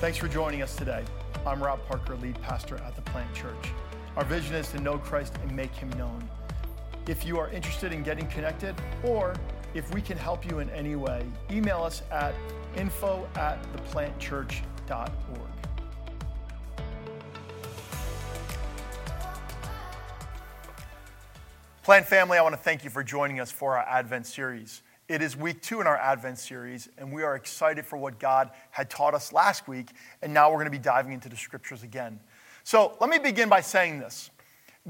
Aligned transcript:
Thanks 0.00 0.16
for 0.16 0.28
joining 0.28 0.62
us 0.62 0.74
today. 0.76 1.04
I'm 1.44 1.62
Rob 1.62 1.86
Parker, 1.86 2.16
lead 2.16 2.40
pastor 2.40 2.76
at 2.76 2.96
the 2.96 3.02
Plant 3.02 3.34
Church. 3.34 3.70
Our 4.16 4.24
vision 4.24 4.54
is 4.54 4.70
to 4.70 4.80
know 4.80 4.96
Christ 4.96 5.34
and 5.42 5.54
make 5.54 5.74
him 5.74 5.90
known. 5.90 6.26
If 7.06 7.26
you 7.26 7.38
are 7.38 7.50
interested 7.50 7.92
in 7.92 8.02
getting 8.02 8.26
connected 8.28 8.74
or 9.02 9.34
if 9.74 9.92
we 9.92 10.00
can 10.00 10.16
help 10.16 10.50
you 10.50 10.60
in 10.60 10.70
any 10.70 10.96
way, 10.96 11.26
email 11.50 11.82
us 11.82 12.00
at 12.10 12.34
info 12.78 13.28
at 13.36 13.62
theplantchurch.org. 13.74 15.12
Plant 21.82 22.06
family, 22.06 22.38
I 22.38 22.42
want 22.42 22.54
to 22.54 22.62
thank 22.62 22.84
you 22.84 22.90
for 22.90 23.04
joining 23.04 23.38
us 23.38 23.50
for 23.50 23.76
our 23.76 23.86
Advent 23.86 24.26
series. 24.26 24.80
It 25.10 25.22
is 25.22 25.36
week 25.36 25.60
two 25.60 25.80
in 25.80 25.88
our 25.88 25.96
Advent 25.96 26.38
series, 26.38 26.88
and 26.96 27.12
we 27.12 27.24
are 27.24 27.34
excited 27.34 27.84
for 27.84 27.96
what 27.96 28.20
God 28.20 28.52
had 28.70 28.88
taught 28.88 29.12
us 29.12 29.32
last 29.32 29.66
week, 29.66 29.88
and 30.22 30.32
now 30.32 30.48
we're 30.50 30.58
going 30.58 30.66
to 30.66 30.70
be 30.70 30.78
diving 30.78 31.12
into 31.12 31.28
the 31.28 31.36
scriptures 31.36 31.82
again. 31.82 32.20
So 32.62 32.96
let 33.00 33.10
me 33.10 33.18
begin 33.18 33.48
by 33.48 33.60
saying 33.60 33.98
this 33.98 34.30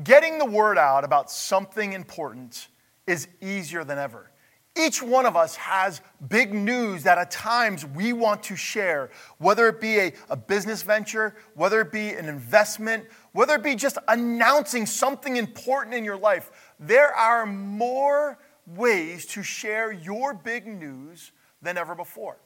getting 0.05 0.37
the 0.37 0.45
word 0.45 0.77
out 0.77 1.05
about 1.05 1.31
something 1.31 1.95
important 1.95 2.69
is 3.07 3.29
easier 3.41 3.83
than 3.83 3.99
ever. 3.99 4.31
Each 4.77 5.03
one 5.03 5.25
of 5.25 5.37
us 5.37 5.57
has 5.57 6.03
big 6.29 6.53
news 6.53 7.05
that 7.05 7.17
at 7.17 7.31
times 7.31 7.87
we 7.87 8.13
want 8.13 8.43
to 8.43 8.57
share, 8.57 9.09
whether 9.39 9.69
it 9.69 9.81
be 9.81 10.01
a, 10.01 10.13
a, 10.29 10.37
business 10.37 10.83
venture, 10.83 11.35
whether 11.55 11.81
it 11.81 11.91
be 11.91 12.11
an 12.11 12.27
investment, 12.27 13.07
whether 13.33 13.55
it 13.55 13.63
be 13.63 13.75
just 13.75 13.97
announcing 14.07 14.85
something 14.85 15.39
important 15.39 15.95
in 15.95 16.05
your 16.05 16.19
life. 16.19 16.75
There 16.79 17.11
are 17.15 17.47
more 17.47 18.39
ways 18.77 19.27
to 19.27 19.43
share 19.43 19.93
your 19.93 20.35
big 20.35 20.67
news 20.67 21.33
than 21.63 21.77
ever 21.77 21.95
before, 21.95 22.39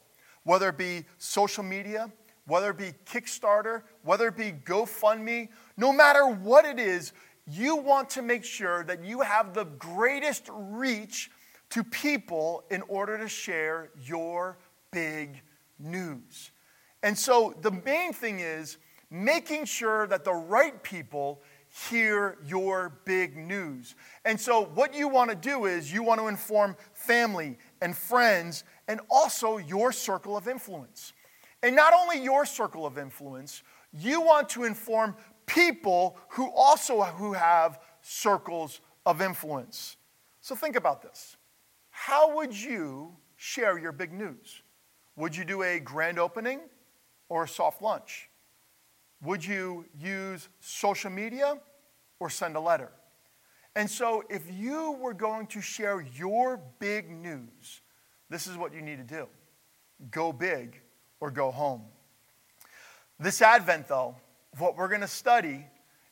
whether 0.43 0.69
it 0.69 0.77
be 0.77 1.05
social 1.17 1.63
media, 1.63 2.11
whether 2.47 2.71
it 2.71 2.77
be 2.77 2.93
Kickstarter, 3.05 3.83
whether 4.03 4.27
it 4.27 4.37
be 4.37 4.51
GoFundMe, 4.51 5.49
no 5.77 5.91
matter 5.91 6.27
what 6.27 6.65
it 6.65 6.79
is, 6.79 7.13
you 7.47 7.75
want 7.75 8.09
to 8.11 8.21
make 8.21 8.43
sure 8.43 8.83
that 8.85 9.03
you 9.03 9.21
have 9.21 9.53
the 9.53 9.65
greatest 9.65 10.49
reach 10.51 11.29
to 11.69 11.83
people 11.83 12.63
in 12.71 12.81
order 12.83 13.17
to 13.17 13.27
share 13.27 13.89
your 14.03 14.57
big 14.91 15.41
news. 15.79 16.51
And 17.03 17.17
so 17.17 17.55
the 17.61 17.71
main 17.71 18.13
thing 18.13 18.39
is 18.39 18.77
making 19.11 19.65
sure 19.65 20.07
that 20.07 20.23
the 20.23 20.33
right 20.33 20.81
people 20.83 21.41
hear 21.75 22.37
your 22.45 22.99
big 23.03 23.35
news. 23.35 23.95
And 24.23 24.39
so, 24.39 24.63
what 24.63 24.93
you 24.93 25.07
want 25.07 25.29
to 25.29 25.35
do 25.35 25.65
is 25.65 25.91
you 25.91 26.03
want 26.03 26.21
to 26.21 26.27
inform 26.27 26.77
family 26.93 27.57
and 27.81 27.95
friends 27.95 28.63
and 28.87 29.01
also 29.09 29.57
your 29.57 29.91
circle 29.91 30.37
of 30.37 30.47
influence. 30.47 31.13
And 31.63 31.75
not 31.75 31.93
only 31.93 32.23
your 32.23 32.45
circle 32.45 32.85
of 32.85 32.97
influence, 32.97 33.61
you 33.91 34.21
want 34.21 34.49
to 34.49 34.63
inform 34.63 35.15
people 35.47 36.17
who 36.29 36.49
also 36.55 37.01
who 37.01 37.33
have 37.33 37.79
circles 38.01 38.79
of 39.05 39.21
influence. 39.21 39.97
So 40.41 40.55
think 40.55 40.75
about 40.75 41.01
this. 41.01 41.35
How 41.89 42.35
would 42.35 42.55
you 42.55 43.15
share 43.35 43.77
your 43.77 43.91
big 43.91 44.13
news? 44.13 44.61
Would 45.17 45.35
you 45.35 45.43
do 45.43 45.63
a 45.63 45.79
grand 45.79 46.19
opening 46.19 46.61
or 47.29 47.43
a 47.43 47.47
soft 47.47 47.81
launch? 47.81 48.29
Would 49.25 49.43
you 49.43 49.85
use 49.99 50.47
social 50.59 51.09
media 51.09 51.57
or 52.19 52.29
send 52.29 52.55
a 52.55 52.59
letter? 52.59 52.91
And 53.75 53.89
so, 53.89 54.23
if 54.29 54.43
you 54.53 54.91
were 55.01 55.13
going 55.13 55.47
to 55.47 55.61
share 55.61 55.99
your 55.99 56.61
big 56.79 57.09
news, 57.09 57.81
this 58.29 58.47
is 58.47 58.55
what 58.55 58.73
you 58.73 58.81
need 58.81 58.97
to 58.97 59.03
do 59.03 59.27
go 60.11 60.31
big 60.31 60.79
or 61.19 61.31
go 61.31 61.51
home. 61.51 61.81
This 63.19 63.41
Advent, 63.41 63.87
though, 63.87 64.15
what 64.57 64.77
we're 64.77 64.87
going 64.87 65.01
to 65.01 65.07
study 65.07 65.65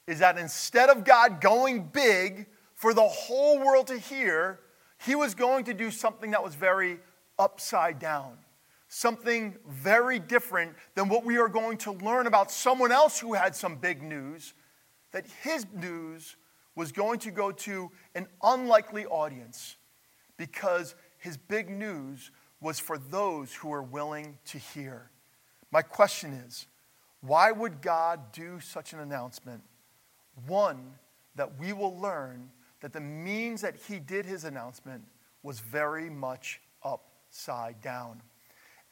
is 0.08 0.20
that 0.20 0.38
instead 0.38 0.90
of 0.90 1.04
God 1.04 1.40
going 1.40 1.84
big 1.84 2.48
for 2.76 2.94
the 2.94 3.08
whole 3.08 3.60
world 3.60 3.88
to 3.88 3.98
hear, 3.98 4.60
he 5.06 5.16
was 5.16 5.36
going 5.36 5.66
to 5.66 5.74
do 5.74 5.92
something 5.92 6.32
that 6.32 6.44
was 6.44 6.56
very 6.56 7.00
upside 7.38 8.00
down 8.00 8.38
something 8.94 9.58
very 9.68 10.20
different 10.20 10.76
than 10.94 11.10
what 11.10 11.26
we 11.26 11.40
are 11.40 11.48
going 11.48 11.78
to 11.78 11.92
learn 11.94 12.28
about 12.28 12.52
someone 12.52 12.92
else 12.92 13.20
who 13.20 13.34
had 13.34 13.56
some 13.56 13.76
big 13.76 14.04
news, 14.04 14.54
that 15.12 15.26
his 15.42 15.66
news 15.74 16.36
was 16.76 16.92
going 16.92 17.18
to 17.18 17.32
go 17.32 17.52
to 17.52 17.90
an 18.14 18.28
unlikely 18.44 19.08
audience 19.08 19.78
because 20.38 20.94
his 21.18 21.38
big 21.38 21.72
news 21.72 22.30
was 22.62 22.80
for 22.80 23.00
those 23.00 23.52
who 23.52 23.70
were 23.70 23.82
willing 23.82 24.38
to 24.46 24.60
hear. 24.60 25.10
My 25.72 25.82
question 25.82 26.32
is 26.32 26.68
why 27.22 27.52
would 27.52 27.82
God 27.82 28.32
do 28.32 28.60
such 28.60 28.94
an 28.94 29.00
announcement? 29.00 29.64
One, 30.46 30.94
that 31.36 31.60
we 31.60 31.74
will 31.74 32.00
learn 32.00 32.52
that 32.82 32.94
the 32.94 33.02
means 33.02 33.62
that 33.62 33.76
he 33.76 33.98
did 33.98 34.28
his 34.28 34.44
announcement 34.44 35.04
was 35.42 35.60
very 35.60 36.12
much 36.12 36.62
upside 36.84 37.82
down. 37.82 38.22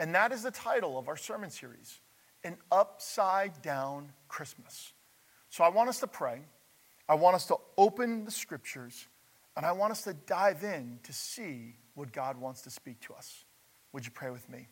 And 0.02 0.16
that 0.16 0.32
is 0.32 0.42
the 0.42 0.50
title 0.50 0.98
of 0.98 1.08
our 1.08 1.16
sermon 1.16 1.52
series 1.52 2.00
An 2.44 2.58
Upside 2.72 3.62
Down 3.62 4.12
Christmas. 4.28 4.94
So 5.52 5.64
I 5.64 5.70
want 5.70 5.90
us 5.90 6.00
to 6.00 6.08
pray. 6.08 6.40
I 7.08 7.14
want 7.14 7.36
us 7.36 7.46
to 7.46 7.58
open 7.78 8.26
the 8.26 8.32
scriptures. 8.32 9.08
And 9.56 9.64
I 9.64 9.74
want 9.74 9.92
us 9.92 10.04
to 10.06 10.16
dive 10.16 10.64
in 10.64 10.98
to 11.04 11.14
see 11.14 11.76
what 11.94 12.12
God 12.12 12.42
wants 12.42 12.64
to 12.64 12.72
speak 12.72 13.00
to 13.02 13.14
us. 13.14 13.46
Would 13.94 14.04
you 14.04 14.12
pray 14.12 14.32
with 14.32 14.50
me? 14.50 14.70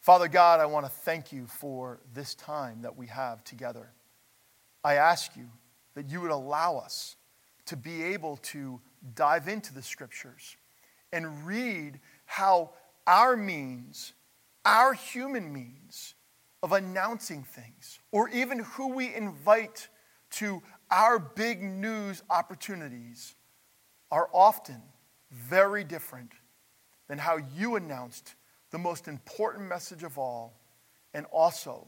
Father 0.00 0.28
God, 0.28 0.60
I 0.60 0.66
want 0.66 0.84
to 0.84 0.92
thank 0.92 1.32
you 1.32 1.46
for 1.46 1.98
this 2.12 2.34
time 2.34 2.82
that 2.82 2.98
we 2.98 3.06
have 3.06 3.42
together. 3.42 3.88
I 4.84 4.96
ask 4.96 5.34
you 5.34 5.48
that 5.94 6.10
you 6.10 6.20
would 6.20 6.30
allow 6.30 6.76
us 6.76 7.16
to 7.66 7.76
be 7.78 8.02
able 8.02 8.36
to 8.38 8.82
dive 9.14 9.48
into 9.48 9.72
the 9.72 9.82
scriptures 9.82 10.58
and 11.10 11.46
read 11.46 12.00
how 12.26 12.72
our 13.06 13.36
means, 13.36 14.12
our 14.64 14.92
human 14.92 15.52
means 15.52 16.14
of 16.62 16.72
announcing 16.72 17.42
things, 17.42 17.98
or 18.12 18.28
even 18.28 18.60
who 18.60 18.94
we 18.94 19.14
invite 19.14 19.88
to 20.30 20.62
our 20.90 21.18
big 21.18 21.62
news 21.62 22.22
opportunities, 22.30 23.34
are 24.10 24.28
often 24.32 24.80
very 25.30 25.82
different 25.82 26.32
than 27.08 27.18
how 27.18 27.38
you 27.56 27.76
announced 27.76 28.34
the 28.70 28.78
most 28.78 29.08
important 29.08 29.68
message 29.68 30.02
of 30.02 30.18
all, 30.18 30.60
and 31.14 31.26
also 31.26 31.86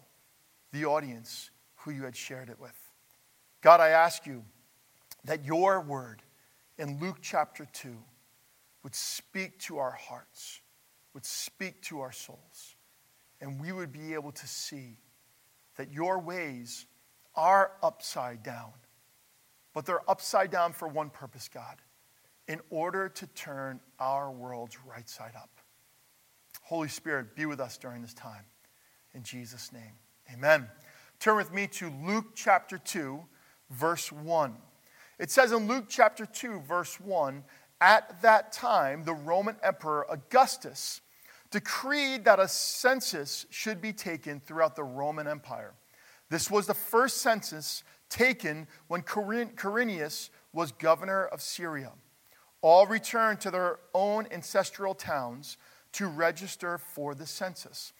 the 0.73 0.85
audience 0.85 1.51
who 1.77 1.91
you 1.91 2.03
had 2.03 2.17
shared 2.17 2.49
it 2.49 2.59
with. 2.59 2.77
God, 3.63 3.81
I 3.81 3.89
ask 3.91 4.27
you 4.27 4.45
that 5.25 5.45
your 5.45 5.81
word 5.81 6.23
in 6.77 6.99
Luke 7.01 7.19
chapter 7.23 7.67
2 7.73 7.97
would 8.83 8.95
speak 8.95 9.59
to 9.61 9.79
our 9.79 9.93
hearts 9.93 10.61
would 11.15 11.25
speak 11.25 11.81
to 11.83 12.01
our 12.01 12.13
souls, 12.13 12.75
and 13.41 13.61
we 13.61 13.73
would 13.73 13.93
be 13.93 14.15
able 14.15 14.33
to 14.33 14.47
see 14.47 14.99
that 15.77 15.93
your 15.93 16.19
ways 16.19 16.87
are 17.35 17.73
upside 17.83 18.43
down. 18.43 18.73
But 19.73 19.87
they're 19.87 20.09
upside 20.09 20.51
down 20.51 20.73
for 20.73 20.87
one 20.87 21.11
purpose, 21.11 21.49
God, 21.49 21.77
in 22.47 22.61
order 22.71 23.09
to 23.09 23.27
turn 23.29 23.81
our 23.99 24.31
worlds 24.31 24.77
right 24.87 25.09
side 25.09 25.33
up. 25.37 25.51
Holy 26.63 26.89
Spirit, 26.89 27.35
be 27.35 27.47
with 27.47 27.61
us 27.61 27.77
during 27.77 28.03
this 28.03 28.15
time. 28.15 28.45
In 29.15 29.23
Jesus' 29.23 29.73
name, 29.73 29.93
amen. 30.33 30.69
Turn 31.21 31.37
with 31.37 31.53
me 31.53 31.67
to 31.69 31.91
Luke 32.05 32.35
chapter 32.35 32.79
2, 32.79 33.21
verse 33.71 34.11
1. 34.11 34.57
It 35.19 35.31
says 35.31 35.53
in 35.53 35.69
Luke 35.69 35.87
chapter 35.89 36.27
2, 36.27 36.61
verse 36.61 37.01
1 37.01 37.45
At 37.81 38.23
that 38.23 38.53
time, 38.53 39.05
the 39.05 39.15
Roman 39.15 39.57
Emperor 39.63 40.07
Augustus 40.11 41.01
decreed 41.55 42.25
that 42.25 42.41
a 42.41 42.49
census 42.49 43.47
should 43.49 43.81
be 43.81 43.93
taken 43.93 44.41
throughout 44.41 44.75
the 44.75 44.83
Roman 44.83 45.29
Empire. 45.29 45.73
This 46.29 46.51
was 46.51 46.67
the 46.67 46.75
first 46.75 47.19
census 47.19 47.85
taken 48.09 48.67
when 48.89 49.03
Quirinius 49.03 50.31
was 50.53 50.73
governor 50.73 51.27
of 51.27 51.41
Syria. 51.41 51.93
All 52.61 52.89
returned 52.89 53.41
to 53.43 53.53
their 53.53 53.79
own 53.95 54.27
ancestral 54.33 54.97
towns 54.97 55.57
to 55.93 56.09
register 56.09 56.77
for 56.77 57.15
the 57.15 57.25
census. 57.25 57.93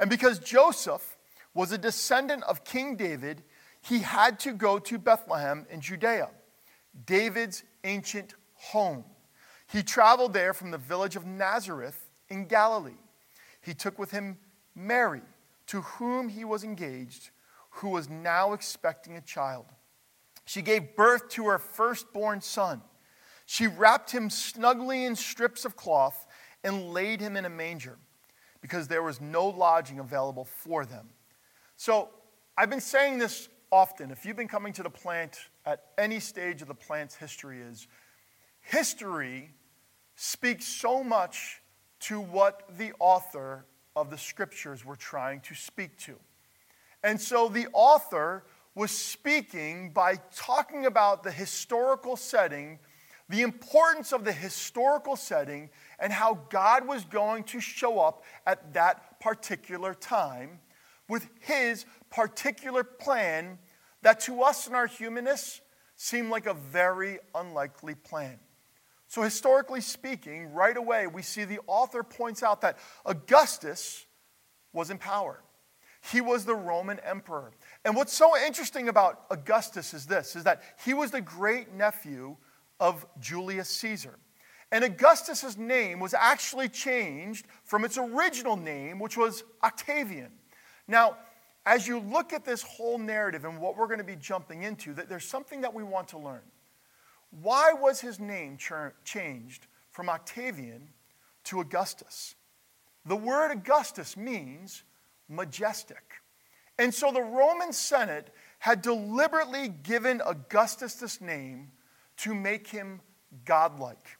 And 0.00 0.08
because 0.08 0.38
Joseph 0.38 1.18
was 1.52 1.70
a 1.70 1.76
descendant 1.76 2.44
of 2.44 2.64
King 2.64 2.96
David, 2.96 3.42
he 3.82 3.98
had 3.98 4.40
to 4.40 4.52
go 4.52 4.78
to 4.78 4.96
Bethlehem 4.96 5.66
in 5.68 5.82
Judea, 5.82 6.30
David's 7.04 7.62
ancient 7.84 8.32
home. 8.54 9.04
He 9.66 9.82
traveled 9.82 10.32
there 10.32 10.54
from 10.54 10.70
the 10.70 10.78
village 10.78 11.14
of 11.14 11.26
Nazareth 11.26 12.08
in 12.30 12.46
Galilee. 12.46 12.92
He 13.62 13.74
took 13.74 13.98
with 13.98 14.10
him 14.10 14.38
Mary, 14.74 15.22
to 15.68 15.80
whom 15.82 16.28
he 16.28 16.44
was 16.44 16.64
engaged, 16.64 17.30
who 17.70 17.88
was 17.88 18.10
now 18.10 18.52
expecting 18.52 19.16
a 19.16 19.20
child. 19.20 19.66
She 20.44 20.62
gave 20.62 20.96
birth 20.96 21.28
to 21.30 21.46
her 21.46 21.58
firstborn 21.58 22.40
son. 22.40 22.82
She 23.46 23.66
wrapped 23.66 24.10
him 24.10 24.28
snugly 24.28 25.04
in 25.04 25.16
strips 25.16 25.64
of 25.64 25.76
cloth 25.76 26.26
and 26.64 26.92
laid 26.92 27.20
him 27.20 27.36
in 27.36 27.44
a 27.44 27.50
manger 27.50 27.98
because 28.60 28.88
there 28.88 29.02
was 29.02 29.20
no 29.20 29.46
lodging 29.46 29.98
available 29.98 30.44
for 30.44 30.84
them. 30.84 31.08
So 31.76 32.10
I've 32.56 32.70
been 32.70 32.80
saying 32.80 33.18
this 33.18 33.48
often. 33.70 34.10
If 34.10 34.24
you've 34.24 34.36
been 34.36 34.48
coming 34.48 34.72
to 34.74 34.82
the 34.82 34.90
plant 34.90 35.38
at 35.64 35.84
any 35.98 36.20
stage 36.20 36.62
of 36.62 36.68
the 36.68 36.74
plant's 36.74 37.14
history, 37.14 37.60
is 37.60 37.88
history 38.60 39.50
speaks 40.14 40.64
so 40.66 41.02
much 41.02 41.61
to 42.02 42.20
what 42.20 42.62
the 42.78 42.92
author 42.98 43.64
of 43.94 44.10
the 44.10 44.18
scriptures 44.18 44.84
were 44.84 44.96
trying 44.96 45.40
to 45.40 45.54
speak 45.54 45.96
to. 45.98 46.14
And 47.04 47.20
so 47.20 47.48
the 47.48 47.66
author 47.72 48.44
was 48.74 48.90
speaking 48.90 49.90
by 49.92 50.16
talking 50.34 50.86
about 50.86 51.22
the 51.22 51.30
historical 51.30 52.16
setting, 52.16 52.78
the 53.28 53.42
importance 53.42 54.12
of 54.12 54.24
the 54.24 54.32
historical 54.32 55.16
setting, 55.16 55.70
and 55.98 56.12
how 56.12 56.40
God 56.48 56.86
was 56.86 57.04
going 57.04 57.44
to 57.44 57.60
show 57.60 58.00
up 58.00 58.24
at 58.46 58.72
that 58.74 59.20
particular 59.20 59.94
time 59.94 60.60
with 61.08 61.28
his 61.40 61.84
particular 62.10 62.82
plan 62.82 63.58
that 64.02 64.20
to 64.20 64.42
us 64.42 64.66
in 64.66 64.74
our 64.74 64.86
humanness 64.86 65.60
seemed 65.96 66.30
like 66.30 66.46
a 66.46 66.54
very 66.54 67.18
unlikely 67.34 67.94
plan. 67.94 68.38
So, 69.12 69.20
historically 69.20 69.82
speaking, 69.82 70.54
right 70.54 70.74
away, 70.74 71.06
we 71.06 71.20
see 71.20 71.44
the 71.44 71.60
author 71.66 72.02
points 72.02 72.42
out 72.42 72.62
that 72.62 72.78
Augustus 73.04 74.06
was 74.72 74.88
in 74.88 74.96
power. 74.96 75.42
He 76.10 76.22
was 76.22 76.46
the 76.46 76.54
Roman 76.54 76.98
emperor. 77.00 77.52
And 77.84 77.94
what's 77.94 78.14
so 78.14 78.34
interesting 78.38 78.88
about 78.88 79.26
Augustus 79.30 79.92
is 79.92 80.06
this 80.06 80.34
is 80.34 80.44
that 80.44 80.62
he 80.82 80.94
was 80.94 81.10
the 81.10 81.20
great 81.20 81.74
nephew 81.74 82.38
of 82.80 83.04
Julius 83.20 83.68
Caesar. 83.68 84.18
And 84.70 84.82
Augustus's 84.82 85.58
name 85.58 86.00
was 86.00 86.14
actually 86.14 86.70
changed 86.70 87.44
from 87.64 87.84
its 87.84 87.98
original 87.98 88.56
name, 88.56 88.98
which 88.98 89.18
was 89.18 89.44
Octavian. 89.62 90.30
Now, 90.88 91.18
as 91.66 91.86
you 91.86 91.98
look 91.98 92.32
at 92.32 92.46
this 92.46 92.62
whole 92.62 92.96
narrative 92.96 93.44
and 93.44 93.60
what 93.60 93.76
we're 93.76 93.88
going 93.88 93.98
to 93.98 94.04
be 94.04 94.16
jumping 94.16 94.62
into, 94.62 94.94
that 94.94 95.10
there's 95.10 95.26
something 95.26 95.60
that 95.60 95.74
we 95.74 95.82
want 95.82 96.08
to 96.08 96.18
learn. 96.18 96.40
Why 97.40 97.72
was 97.72 98.00
his 98.00 98.20
name 98.20 98.58
changed 99.04 99.66
from 99.90 100.08
Octavian 100.08 100.88
to 101.44 101.60
Augustus? 101.60 102.34
The 103.06 103.16
word 103.16 103.50
Augustus 103.50 104.16
means 104.16 104.84
majestic. 105.28 106.02
And 106.78 106.92
so 106.92 107.10
the 107.10 107.22
Roman 107.22 107.72
Senate 107.72 108.32
had 108.58 108.82
deliberately 108.82 109.68
given 109.68 110.22
Augustus 110.24 110.94
this 110.94 111.20
name 111.20 111.72
to 112.18 112.34
make 112.34 112.68
him 112.68 113.00
godlike. 113.44 114.18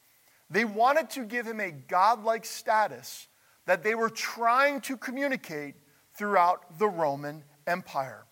They 0.51 0.65
wanted 0.65 1.11
to 1.11 1.25
give 1.25 1.47
him 1.47 1.61
a 1.61 1.71
godlike 1.71 2.45
status 2.45 3.29
that 3.67 3.83
they 3.83 3.95
were 3.95 4.11
trying 4.11 4.81
to 4.83 4.97
communicate 4.97 5.75
throughout 6.15 6.79
the 6.79 6.89
Roman 6.89 7.45
Empire. 7.67 8.25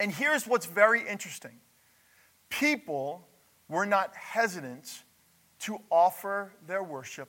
And 0.00 0.12
here's 0.12 0.46
what's 0.46 0.66
very 0.66 1.06
interesting 1.06 1.60
people 2.50 3.26
were 3.68 3.86
not 3.86 4.14
hesitant 4.14 5.02
to 5.60 5.78
offer 5.90 6.52
their 6.66 6.82
worship 6.82 7.28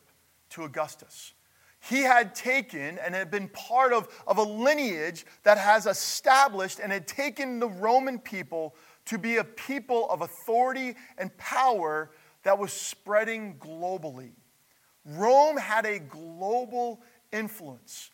to 0.52 0.64
Augustus. 0.64 1.34
He 1.82 2.02
had 2.02 2.36
taken 2.36 2.98
and 2.98 3.16
had 3.16 3.32
been 3.32 3.48
part 3.50 3.94
of, 3.94 4.08
of 4.28 4.38
a 4.38 4.44
lineage 4.44 5.26
that 5.44 5.58
has 5.58 5.86
established 5.86 6.80
and 6.80 6.92
had 6.92 7.08
taken 7.08 7.60
the 7.60 7.70
Roman 7.70 8.20
people 8.20 8.76
to 9.06 9.18
be 9.18 9.38
a 9.38 9.44
people 9.44 10.10
of 10.10 10.22
authority 10.22 10.96
and 11.18 11.36
power 11.38 12.12
that 12.44 12.60
was 12.60 12.74
spreading 12.74 13.56
globally. 13.60 14.32
Rome 15.06 15.58
had 15.58 15.86
a 15.86 16.00
global 16.00 17.02
influence. 17.32 18.12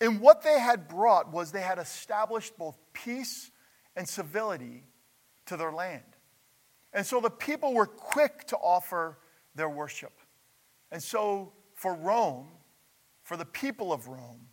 And 0.00 0.20
what 0.20 0.42
they 0.42 0.58
had 0.58 0.88
brought 0.88 1.32
was 1.32 1.50
they 1.50 1.60
had 1.60 1.78
established 1.78 2.56
both 2.56 2.78
peace 2.92 3.50
and 3.96 4.08
civility 4.08 4.84
to 5.46 5.56
their 5.56 5.72
land. 5.72 6.04
And 6.92 7.04
so 7.04 7.20
the 7.20 7.30
people 7.30 7.74
were 7.74 7.86
quick 7.86 8.44
to 8.48 8.56
offer 8.56 9.18
their 9.54 9.68
worship. 9.68 10.12
And 10.90 11.02
so 11.02 11.52
for 11.74 11.94
Rome, 11.94 12.48
for 13.22 13.36
the 13.36 13.44
people 13.44 13.92
of 13.92 14.08
Rome, 14.08 14.48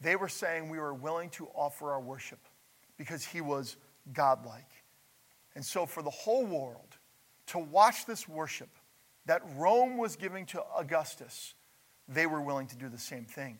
they 0.00 0.14
were 0.14 0.28
saying 0.28 0.68
we 0.68 0.78
were 0.78 0.94
willing 0.94 1.30
to 1.30 1.48
offer 1.54 1.92
our 1.92 2.00
worship 2.00 2.40
because 2.96 3.24
he 3.24 3.40
was 3.40 3.76
godlike. 4.12 4.70
And 5.54 5.64
so 5.64 5.86
for 5.86 6.02
the 6.02 6.10
whole 6.10 6.44
world 6.44 6.98
to 7.46 7.58
watch 7.58 8.06
this 8.06 8.28
worship 8.28 8.68
that 9.26 9.42
Rome 9.56 9.96
was 9.96 10.16
giving 10.16 10.46
to 10.46 10.62
Augustus, 10.76 11.54
they 12.06 12.26
were 12.26 12.40
willing 12.40 12.66
to 12.68 12.76
do 12.76 12.88
the 12.88 12.98
same 12.98 13.24
thing. 13.24 13.58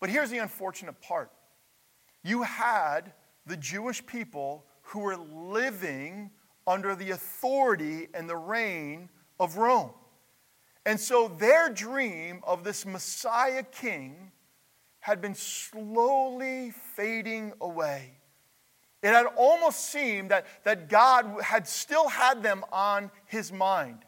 But 0.00 0.10
here's 0.10 0.30
the 0.30 0.38
unfortunate 0.38 1.00
part 1.00 1.30
you 2.24 2.42
had 2.42 3.12
the 3.46 3.56
Jewish 3.56 4.04
people 4.04 4.64
who 4.88 5.00
were 5.00 5.16
living 5.16 6.30
under 6.66 6.94
the 6.94 7.10
authority 7.10 8.08
and 8.14 8.28
the 8.28 8.36
reign 8.36 9.08
of 9.38 9.56
Rome. 9.56 9.90
And 10.86 10.98
so 10.98 11.28
their 11.28 11.68
dream 11.68 12.40
of 12.42 12.64
this 12.64 12.86
Messiah 12.86 13.62
king 13.62 14.32
had 15.00 15.20
been 15.20 15.34
slowly 15.34 16.72
fading 16.94 17.52
away. 17.60 18.12
It 19.02 19.08
had 19.08 19.26
almost 19.36 19.90
seemed 19.90 20.30
that, 20.30 20.46
that 20.64 20.88
God 20.88 21.42
had 21.42 21.68
still 21.68 22.08
had 22.08 22.42
them 22.42 22.64
on 22.72 23.10
his 23.26 23.52
mind, 23.52 23.98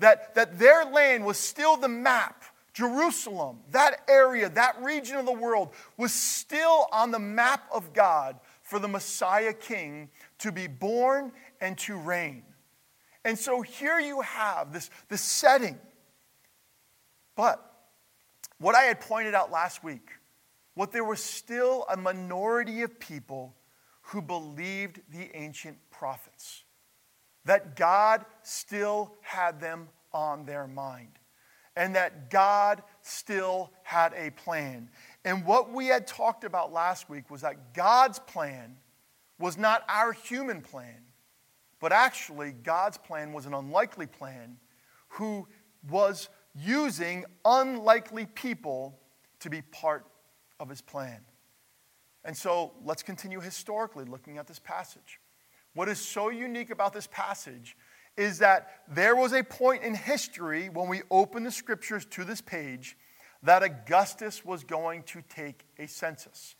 that, 0.00 0.34
that 0.34 0.58
their 0.58 0.84
land 0.84 1.24
was 1.24 1.38
still 1.38 1.76
the 1.76 1.88
map. 1.88 2.42
Jerusalem, 2.72 3.60
that 3.70 4.00
area, 4.08 4.48
that 4.48 4.82
region 4.82 5.16
of 5.16 5.26
the 5.26 5.32
world 5.32 5.72
was 5.96 6.12
still 6.12 6.88
on 6.92 7.12
the 7.12 7.20
map 7.20 7.64
of 7.72 7.92
God 7.92 8.40
for 8.64 8.78
the 8.78 8.88
Messiah 8.88 9.52
king 9.52 10.10
to 10.38 10.50
be 10.50 10.66
born 10.66 11.30
and 11.60 11.78
to 11.78 11.96
reign. 11.96 12.42
And 13.24 13.38
so 13.38 13.62
here 13.62 14.00
you 14.00 14.22
have 14.22 14.72
this, 14.72 14.90
this 15.08 15.20
setting. 15.20 15.78
But 17.36 17.64
what 18.58 18.74
I 18.74 18.82
had 18.82 19.00
pointed 19.00 19.34
out 19.34 19.52
last 19.52 19.84
week, 19.84 20.10
what 20.74 20.92
there 20.92 21.04
was 21.04 21.22
still 21.22 21.86
a 21.90 21.96
minority 21.96 22.82
of 22.82 22.98
people 22.98 23.54
who 24.02 24.20
believed 24.20 25.00
the 25.10 25.30
ancient 25.34 25.78
prophets, 25.90 26.64
that 27.44 27.76
God 27.76 28.24
still 28.42 29.12
had 29.20 29.60
them 29.60 29.88
on 30.12 30.46
their 30.46 30.66
mind, 30.66 31.18
and 31.76 31.94
that 31.96 32.30
God 32.30 32.82
still 33.02 33.70
had 33.82 34.12
a 34.16 34.30
plan. 34.30 34.88
And 35.24 35.44
what 35.46 35.72
we 35.72 35.86
had 35.86 36.06
talked 36.06 36.44
about 36.44 36.72
last 36.72 37.08
week 37.08 37.30
was 37.30 37.40
that 37.40 37.74
God's 37.74 38.18
plan 38.18 38.76
was 39.38 39.56
not 39.56 39.82
our 39.88 40.12
human 40.12 40.60
plan, 40.60 41.02
but 41.80 41.92
actually 41.92 42.52
God's 42.52 42.98
plan 42.98 43.32
was 43.32 43.46
an 43.46 43.54
unlikely 43.54 44.06
plan 44.06 44.58
who 45.08 45.48
was 45.88 46.28
using 46.54 47.24
unlikely 47.44 48.26
people 48.26 48.98
to 49.40 49.50
be 49.50 49.62
part 49.62 50.06
of 50.60 50.68
his 50.68 50.80
plan. 50.80 51.20
And 52.24 52.36
so 52.36 52.72
let's 52.84 53.02
continue 53.02 53.40
historically 53.40 54.04
looking 54.04 54.38
at 54.38 54.46
this 54.46 54.58
passage. 54.58 55.20
What 55.74 55.88
is 55.88 55.98
so 55.98 56.30
unique 56.30 56.70
about 56.70 56.92
this 56.92 57.08
passage 57.10 57.76
is 58.16 58.38
that 58.38 58.82
there 58.88 59.16
was 59.16 59.32
a 59.32 59.42
point 59.42 59.82
in 59.82 59.94
history 59.94 60.68
when 60.68 60.88
we 60.88 61.02
open 61.10 61.42
the 61.42 61.50
scriptures 61.50 62.04
to 62.06 62.24
this 62.24 62.40
page 62.40 62.96
that 63.44 63.62
Augustus 63.62 64.44
was 64.44 64.64
going 64.64 65.02
to 65.04 65.22
take 65.28 65.64
a 65.78 65.86
census 65.86 66.56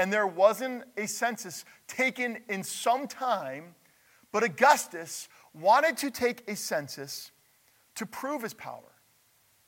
and 0.00 0.10
there 0.10 0.26
wasn't 0.26 0.84
a 0.96 1.06
census 1.06 1.66
taken 1.86 2.38
in 2.48 2.62
some 2.62 3.06
time, 3.06 3.74
but 4.32 4.42
Augustus 4.42 5.28
wanted 5.52 5.98
to 5.98 6.10
take 6.10 6.48
a 6.48 6.56
census 6.56 7.32
to 7.96 8.06
prove 8.06 8.42
his 8.42 8.54
power, 8.54 8.94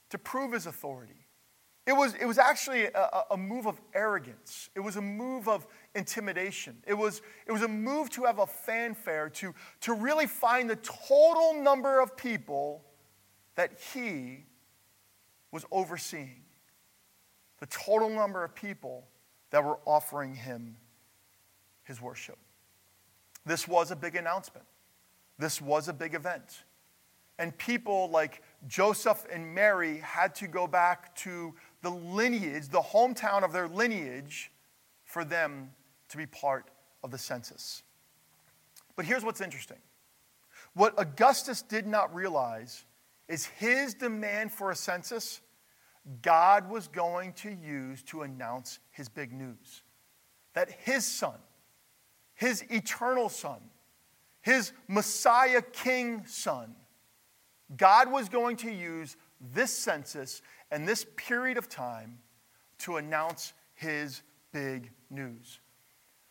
to 0.09 0.17
prove 0.17 0.53
his 0.53 0.67
authority. 0.67 1.27
It 1.87 1.93
was, 1.93 2.15
it 2.15 2.25
was 2.25 2.39
actually 2.39 2.85
a, 2.85 3.25
a, 3.33 3.37
move 3.37 3.67
of 3.67 3.79
arrogance. 3.93 4.71
It 4.75 4.81
was 4.81 4.97
a 4.97 5.03
move 5.03 5.49
of 5.49 5.67
intimidation. 5.95 6.79
It 6.87 6.95
was, 6.95 7.21
it 7.47 7.53
was 7.53 7.63
a 7.63 7.69
move 7.69 8.09
to 8.11 8.23
have 8.23 8.39
a 8.39 8.47
fanfare, 8.47 9.29
to, 9.31 9.53
to 9.81 9.93
really 9.93 10.27
find 10.27 10.71
the 10.71 10.77
total 10.77 11.61
number 11.61 12.01
of 12.01 12.17
people 12.17 12.85
that 13.57 13.73
he 13.93 14.47
was 15.51 15.67
overseeing. 15.71 16.43
The 17.63 17.69
total 17.69 18.09
number 18.09 18.43
of 18.43 18.57
people 18.57 19.07
that 19.51 19.63
were 19.63 19.79
offering 19.87 20.35
him 20.35 20.77
his 21.85 22.03
worship. 22.03 22.37
This 23.47 23.69
was 23.69 23.93
a 23.93 23.97
big 23.97 24.17
announcement. 24.17 24.67
This 25.39 25.63
was 25.63 25.87
a 25.87 25.93
big 25.93 26.15
event. 26.15 26.65
And 27.39 27.57
people 27.57 28.11
like 28.11 28.43
Joseph 28.67 29.25
and 29.31 29.55
Mary 29.55 29.99
had 29.99 30.35
to 30.37 30.49
go 30.49 30.67
back 30.67 31.15
to 31.19 31.55
the 31.83 31.91
lineage, 31.91 32.69
the 32.69 32.81
hometown 32.81 33.45
of 33.45 33.53
their 33.53 33.69
lineage, 33.69 34.51
for 35.05 35.25
them 35.25 35.71
to 36.09 36.17
be 36.17 36.27
part 36.27 36.67
of 37.05 37.13
the 37.13 37.19
census. 37.19 37.85
But 38.97 39.05
here's 39.05 39.25
what's 39.25 39.41
interesting 39.41 39.79
what 40.75 40.95
Augustus 40.99 41.63
did 41.63 41.87
not 41.87 42.13
realize 42.13 42.87
is 43.29 43.47
his 43.47 43.95
demand 43.95 44.51
for 44.51 44.73
a 44.73 44.77
census 44.77 45.41
God 46.21 46.69
was 46.69 46.89
going 46.89 47.33
to 47.35 47.51
use 47.51 48.03
to 48.05 48.23
announce 48.23 48.81
his 48.91 49.09
big 49.09 49.33
news 49.33 49.83
that 50.55 50.71
his 50.71 51.07
son, 51.07 51.39
his 52.35 52.63
eternal 52.71 53.29
son, 53.29 53.61
his 54.41 54.73
Messiah 54.89 55.63
King 55.63 56.25
son, 56.27 56.75
God 57.77 58.11
was 58.11 58.29
going 58.29 58.57
to 58.57 58.71
use 58.71 59.17
this 59.41 59.77
census 59.77 60.43
and 60.71 60.87
this 60.87 61.07
period 61.17 61.57
of 61.57 61.69
time 61.69 62.19
to 62.79 62.97
announce 62.97 63.53
his 63.75 64.23
big 64.53 64.91
news. 65.11 65.61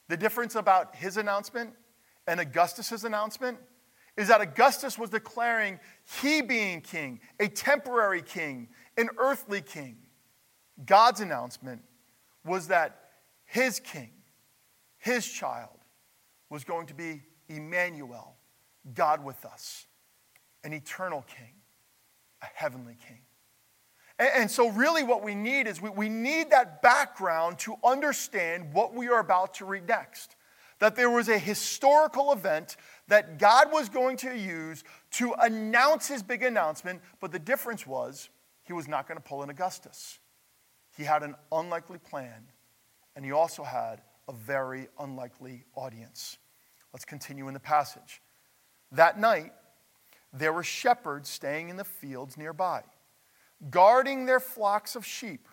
The 0.07 0.17
difference 0.17 0.55
about 0.55 0.95
his 0.95 1.17
announcement 1.17 1.73
and 2.27 2.39
Augustus's 2.39 3.05
announcement 3.05 3.57
is 4.17 4.27
that 4.27 4.41
Augustus 4.41 4.97
was 4.97 5.09
declaring 5.09 5.79
he 6.21 6.41
being 6.41 6.81
king, 6.81 7.19
a 7.39 7.47
temporary 7.47 8.21
king, 8.21 8.67
an 8.97 9.09
earthly 9.17 9.61
king. 9.61 9.97
God's 10.85 11.21
announcement 11.21 11.83
was 12.45 12.67
that 12.67 13.09
his 13.45 13.79
king, 13.79 14.11
his 14.97 15.27
child, 15.27 15.77
was 16.49 16.63
going 16.63 16.87
to 16.87 16.93
be 16.93 17.21
Emmanuel, 17.47 18.35
God 18.93 19.23
with 19.23 19.45
us, 19.45 19.85
an 20.63 20.73
eternal 20.73 21.23
king, 21.37 21.53
a 22.41 22.47
heavenly 22.53 22.97
king. 23.07 23.19
And, 24.19 24.51
so, 24.51 24.69
really, 24.69 25.01
what 25.01 25.23
we 25.23 25.33
need 25.33 25.65
is 25.65 25.81
we, 25.81 25.89
we 25.89 26.07
need 26.07 26.51
that 26.51 26.83
background 26.83 27.57
to 27.59 27.75
understand 27.83 28.71
what 28.71 28.93
we 28.93 29.07
are 29.07 29.19
about 29.19 29.55
to 29.55 29.65
read 29.65 29.87
next. 29.87 30.35
That 30.77 30.95
there 30.95 31.09
was 31.09 31.27
a 31.27 31.39
historical 31.39 32.31
event 32.31 32.75
that 33.07 33.39
God 33.39 33.71
was 33.71 33.89
going 33.89 34.17
to 34.17 34.37
use 34.37 34.83
to 35.11 35.33
announce 35.41 36.07
his 36.07 36.21
big 36.21 36.43
announcement, 36.43 37.01
but 37.19 37.31
the 37.31 37.39
difference 37.39 37.87
was 37.87 38.29
he 38.71 38.73
was 38.73 38.87
not 38.87 39.05
going 39.05 39.17
to 39.17 39.21
pull 39.21 39.43
an 39.43 39.49
Augustus. 39.49 40.19
He 40.95 41.03
had 41.03 41.23
an 41.23 41.35
unlikely 41.51 41.97
plan, 41.97 42.45
and 43.17 43.25
he 43.25 43.33
also 43.33 43.65
had 43.65 44.01
a 44.29 44.31
very 44.31 44.87
unlikely 44.97 45.65
audience. 45.75 46.37
Let's 46.93 47.03
continue 47.03 47.49
in 47.49 47.53
the 47.53 47.59
passage. 47.59 48.21
That 48.93 49.19
night, 49.19 49.51
there 50.31 50.53
were 50.53 50.63
shepherds 50.63 51.27
staying 51.27 51.67
in 51.67 51.75
the 51.75 51.83
fields 51.83 52.37
nearby, 52.37 52.83
guarding 53.69 54.25
their 54.25 54.39
flocks 54.39 54.95
of 54.95 55.05
sheep. 55.05 55.49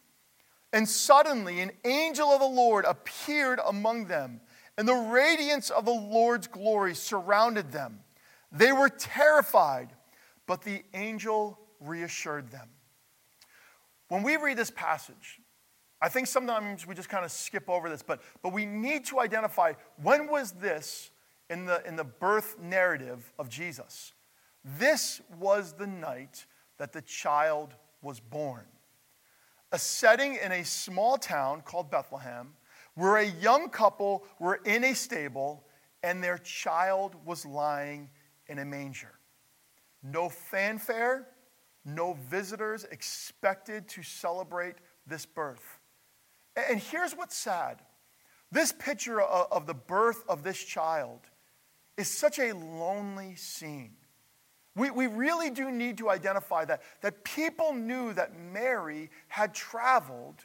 And 0.73 0.89
suddenly, 0.89 1.59
an 1.59 1.73
angel 1.85 2.29
of 2.29 2.39
the 2.39 2.47
Lord 2.47 2.85
appeared 2.85 3.59
among 3.67 4.05
them, 4.05 4.41
and 4.77 4.87
the 4.87 4.95
radiance 4.95 5.71
of 5.71 5.85
the 5.85 5.91
Lord's 5.91 6.47
glory 6.47 6.95
surrounded 6.95 7.73
them. 7.73 7.99
They 8.53 8.71
were 8.71 8.89
terrified, 8.89 9.89
but 10.47 10.63
the 10.63 10.85
angel 10.95 11.59
reassured 11.81 12.53
them. 12.53 12.69
When 14.09 14.23
we 14.23 14.37
read 14.37 14.57
this 14.57 14.71
passage, 14.71 15.41
I 16.01 16.09
think 16.09 16.27
sometimes 16.27 16.87
we 16.87 16.95
just 16.95 17.09
kind 17.09 17.25
of 17.25 17.31
skip 17.31 17.69
over 17.69 17.89
this, 17.89 18.03
but, 18.03 18.23
but 18.43 18.53
we 18.53 18.65
need 18.65 19.05
to 19.07 19.21
identify 19.21 19.73
when 20.01 20.29
was 20.29 20.53
this 20.53 21.11
in 21.51 21.65
the, 21.67 21.87
in 21.87 21.97
the 21.97 22.05
birth 22.05 22.59
narrative 22.61 23.33
of 23.39 23.49
Jesus? 23.49 24.13
This 24.65 25.21
was 25.39 25.73
the 25.73 25.87
night 25.87 26.47
that 26.79 26.93
the 26.93 27.03
child 27.03 27.75
was 28.03 28.21
born. 28.21 28.65
A 29.73 29.79
setting 29.79 30.39
in 30.43 30.53
a 30.53 30.65
small 30.65 31.19
town 31.19 31.63
called 31.63 31.91
Bethlehem, 31.91 32.55
where 32.95 33.17
a 33.17 33.27
young 33.27 33.69
couple 33.69 34.25
were 34.39 34.61
in 34.65 34.85
a 34.85 34.95
stable 34.95 35.65
and 36.03 36.23
their 36.23 36.39
child 36.39 37.15
was 37.25 37.45
lying 37.45 38.09
in 38.47 38.61
a 38.61 38.65
manger. 38.65 39.19
No 40.03 40.29
fanfare, 40.29 41.27
no 41.95 42.15
visitors 42.29 42.85
expected 42.85 43.89
to 43.89 44.03
celebrate 44.03 44.77
this 45.07 45.27
birth. 45.27 45.81
And 46.57 46.79
here's 46.79 47.15
what's 47.15 47.37
sad 47.37 47.81
this 48.51 48.73
picture 48.73 49.21
of 49.21 49.67
the 49.67 49.75
birth 49.75 50.23
of 50.29 50.43
this 50.43 50.63
child 50.63 51.21
is 51.97 52.09
such 52.09 52.39
a 52.39 52.53
lonely 52.53 53.35
scene. 53.35 53.93
We, 54.75 54.91
we 54.91 55.07
really 55.09 55.51
do 55.51 55.71
need 55.71 55.99
to 55.99 56.09
identify 56.09 56.65
that, 56.67 56.83
that 57.01 57.25
people 57.25 57.75
knew 57.75 58.13
that 58.15 58.39
Mary 58.39 59.11
had 59.27 59.53
traveled 59.53 60.37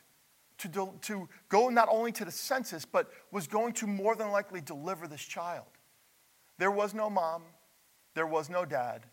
to, 0.58 0.94
to 1.02 1.30
go 1.50 1.70
not 1.70 1.88
only 1.90 2.12
to 2.14 2.26
the 2.26 2.32
census, 2.32 2.84
but 2.84 3.12
was 3.32 3.48
going 3.48 3.74
to 3.74 3.88
more 3.88 4.16
than 4.16 4.32
likely 4.32 4.60
deliver 4.60 5.08
this 5.08 5.22
child. 5.22 5.68
There 6.58 6.72
was 6.72 6.94
no 6.94 7.10
mom, 7.10 7.44
there 8.16 8.28
was 8.28 8.50
no 8.50 8.66
dad, 8.66 9.06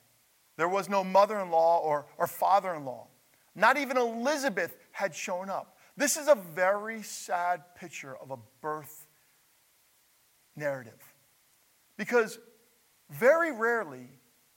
there 0.61 0.69
was 0.69 0.90
no 0.90 1.02
mother 1.02 1.40
in 1.40 1.50
law 1.50 1.79
or, 1.79 2.05
or 2.19 2.26
father 2.26 2.75
in 2.75 2.85
law. 2.85 3.07
Not 3.55 3.79
even 3.79 3.97
Elizabeth 3.97 4.76
had 4.93 5.14
shown 5.14 5.49
up. 5.49 5.79
This 5.97 6.19
is 6.19 6.29
a 6.29 6.35
very 6.35 7.02
sad 7.02 7.62
picture 7.76 8.14
of 8.14 8.31
a 8.31 8.37
birth 8.61 9.07
narrative. 10.55 11.00
Because 11.97 12.38
very 13.09 13.52
rarely 13.52 14.11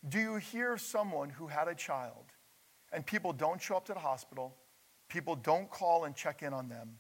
do 0.10 0.20
you 0.20 0.36
hear 0.36 0.78
someone 0.78 1.30
who 1.30 1.48
had 1.48 1.70
a 1.70 1.74
child 1.74 2.26
and 2.92 3.06
people 3.06 3.32
don't 3.32 3.62
show 3.62 3.78
up 3.78 3.86
to 3.86 3.94
the 3.94 4.00
hospital, 4.00 4.58
people 5.08 5.38
don't 5.38 5.70
call 5.70 6.04
and 6.04 6.18
check 6.18 6.44
in 6.44 6.52
on 6.52 6.68
them. 6.68 6.98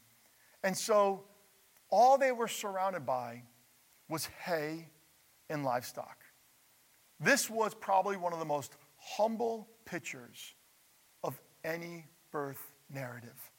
And 0.63 0.77
so 0.77 1.25
all 1.89 2.17
they 2.17 2.31
were 2.31 2.47
surrounded 2.47 3.05
by 3.05 3.43
was 4.07 4.27
hay 4.45 4.87
and 5.49 5.65
livestock. 5.65 6.19
This 7.19 7.49
was 7.49 7.73
probably 7.73 8.15
one 8.15 8.31
of 8.31 8.39
the 8.39 8.45
most 8.45 8.77
humble 9.03 9.67
pictures 9.85 10.53
of 11.23 11.39
any 11.63 12.05
birth 12.31 12.71
narrative. 12.89 13.51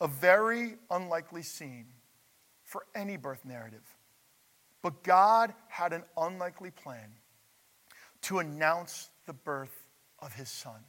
A 0.00 0.08
very 0.08 0.76
unlikely 0.90 1.42
scene 1.42 1.86
for 2.62 2.84
any 2.94 3.16
birth 3.16 3.44
narrative. 3.44 3.84
But 4.82 5.02
God 5.02 5.54
had 5.68 5.92
an 5.92 6.02
unlikely 6.16 6.70
plan 6.70 7.08
to 8.22 8.38
announce 8.38 9.10
the 9.26 9.32
birth 9.32 9.86
of 10.18 10.32
his 10.34 10.48
son. 10.48 10.80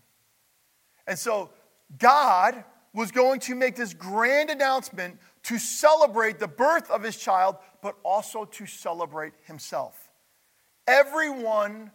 And 1.08 1.18
so 1.18 1.50
God 1.98 2.64
was 2.94 3.12
going 3.12 3.40
to 3.42 3.56
make 3.56 3.76
this 3.76 3.94
grand 3.94 4.50
announcement 4.50 5.20
to 5.44 5.60
celebrate 5.60 6.40
the 6.40 6.48
birth 6.48 6.90
of 6.90 7.04
his 7.04 7.18
child, 7.18 7.58
but 7.82 7.96
also 8.04 8.46
to 8.46 8.66
celebrate 8.66 9.34
himself. 9.46 10.10
Everyone 10.88 11.92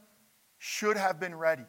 should 0.60 0.98
have 0.98 1.18
been 1.18 1.34
ready. 1.34 1.64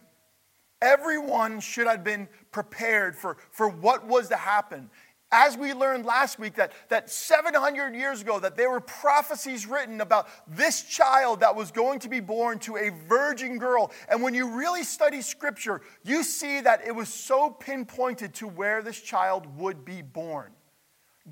Everyone 0.82 1.62
should 1.62 1.88
have 1.88 2.04
been 2.04 2.28
prepared 2.52 3.16
for, 3.16 3.38
for 3.50 3.70
what 3.70 4.06
was 4.06 4.28
to 4.28 4.36
happen. 4.36 4.90
As 5.32 5.56
we 5.56 5.74
learned 5.74 6.06
last 6.06 6.40
week, 6.40 6.56
that, 6.56 6.74
that 6.90 7.10
700 7.10 7.96
years 7.96 8.22
ago, 8.22 8.38
that 8.40 8.58
there 8.58 8.70
were 8.70 8.82
prophecies 8.82 9.66
written 9.66 10.02
about 10.02 10.28
this 10.46 10.84
child 10.84 11.40
that 11.40 11.56
was 11.56 11.72
going 11.72 12.00
to 12.00 12.10
be 12.10 12.20
born 12.20 12.60
to 12.60 12.76
a 12.76 12.90
virgin 13.08 13.58
girl. 13.58 13.92
And 14.10 14.22
when 14.22 14.34
you 14.34 14.50
really 14.50 14.84
study 14.84 15.22
scripture, 15.22 15.80
you 16.04 16.22
see 16.22 16.60
that 16.60 16.86
it 16.86 16.94
was 16.94 17.08
so 17.08 17.50
pinpointed 17.50 18.34
to 18.36 18.48
where 18.48 18.82
this 18.82 19.00
child 19.00 19.58
would 19.58 19.86
be 19.86 20.02
born. 20.02 20.52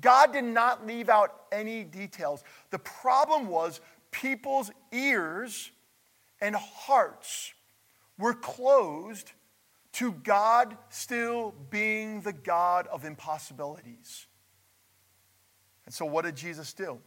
God 0.00 0.32
did 0.32 0.44
not 0.44 0.86
leave 0.86 1.10
out 1.10 1.42
any 1.52 1.84
details. 1.84 2.42
The 2.70 2.78
problem 2.78 3.48
was 3.48 3.82
people's 4.12 4.70
ears 4.92 5.72
and 6.40 6.56
hearts 6.56 7.52
were 8.18 8.34
closed 8.34 9.32
to 9.92 10.12
God 10.12 10.76
still 10.88 11.54
being 11.70 12.20
the 12.20 12.32
God 12.32 12.86
of 12.86 13.04
impossibilities. 13.04 14.26
And 15.84 15.94
so, 15.94 16.04
what 16.04 16.24
did 16.24 16.36
Jesus 16.36 16.72
do? 16.72 16.98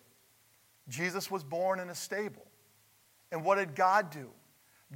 Jesus 0.89 1.31
was 1.31 1.43
born 1.43 1.79
in 1.79 1.89
a 1.89 1.95
stable. 1.95 2.45
And 3.31 3.43
what 3.43 3.55
did 3.55 3.75
God 3.75 4.09
do? 4.11 4.29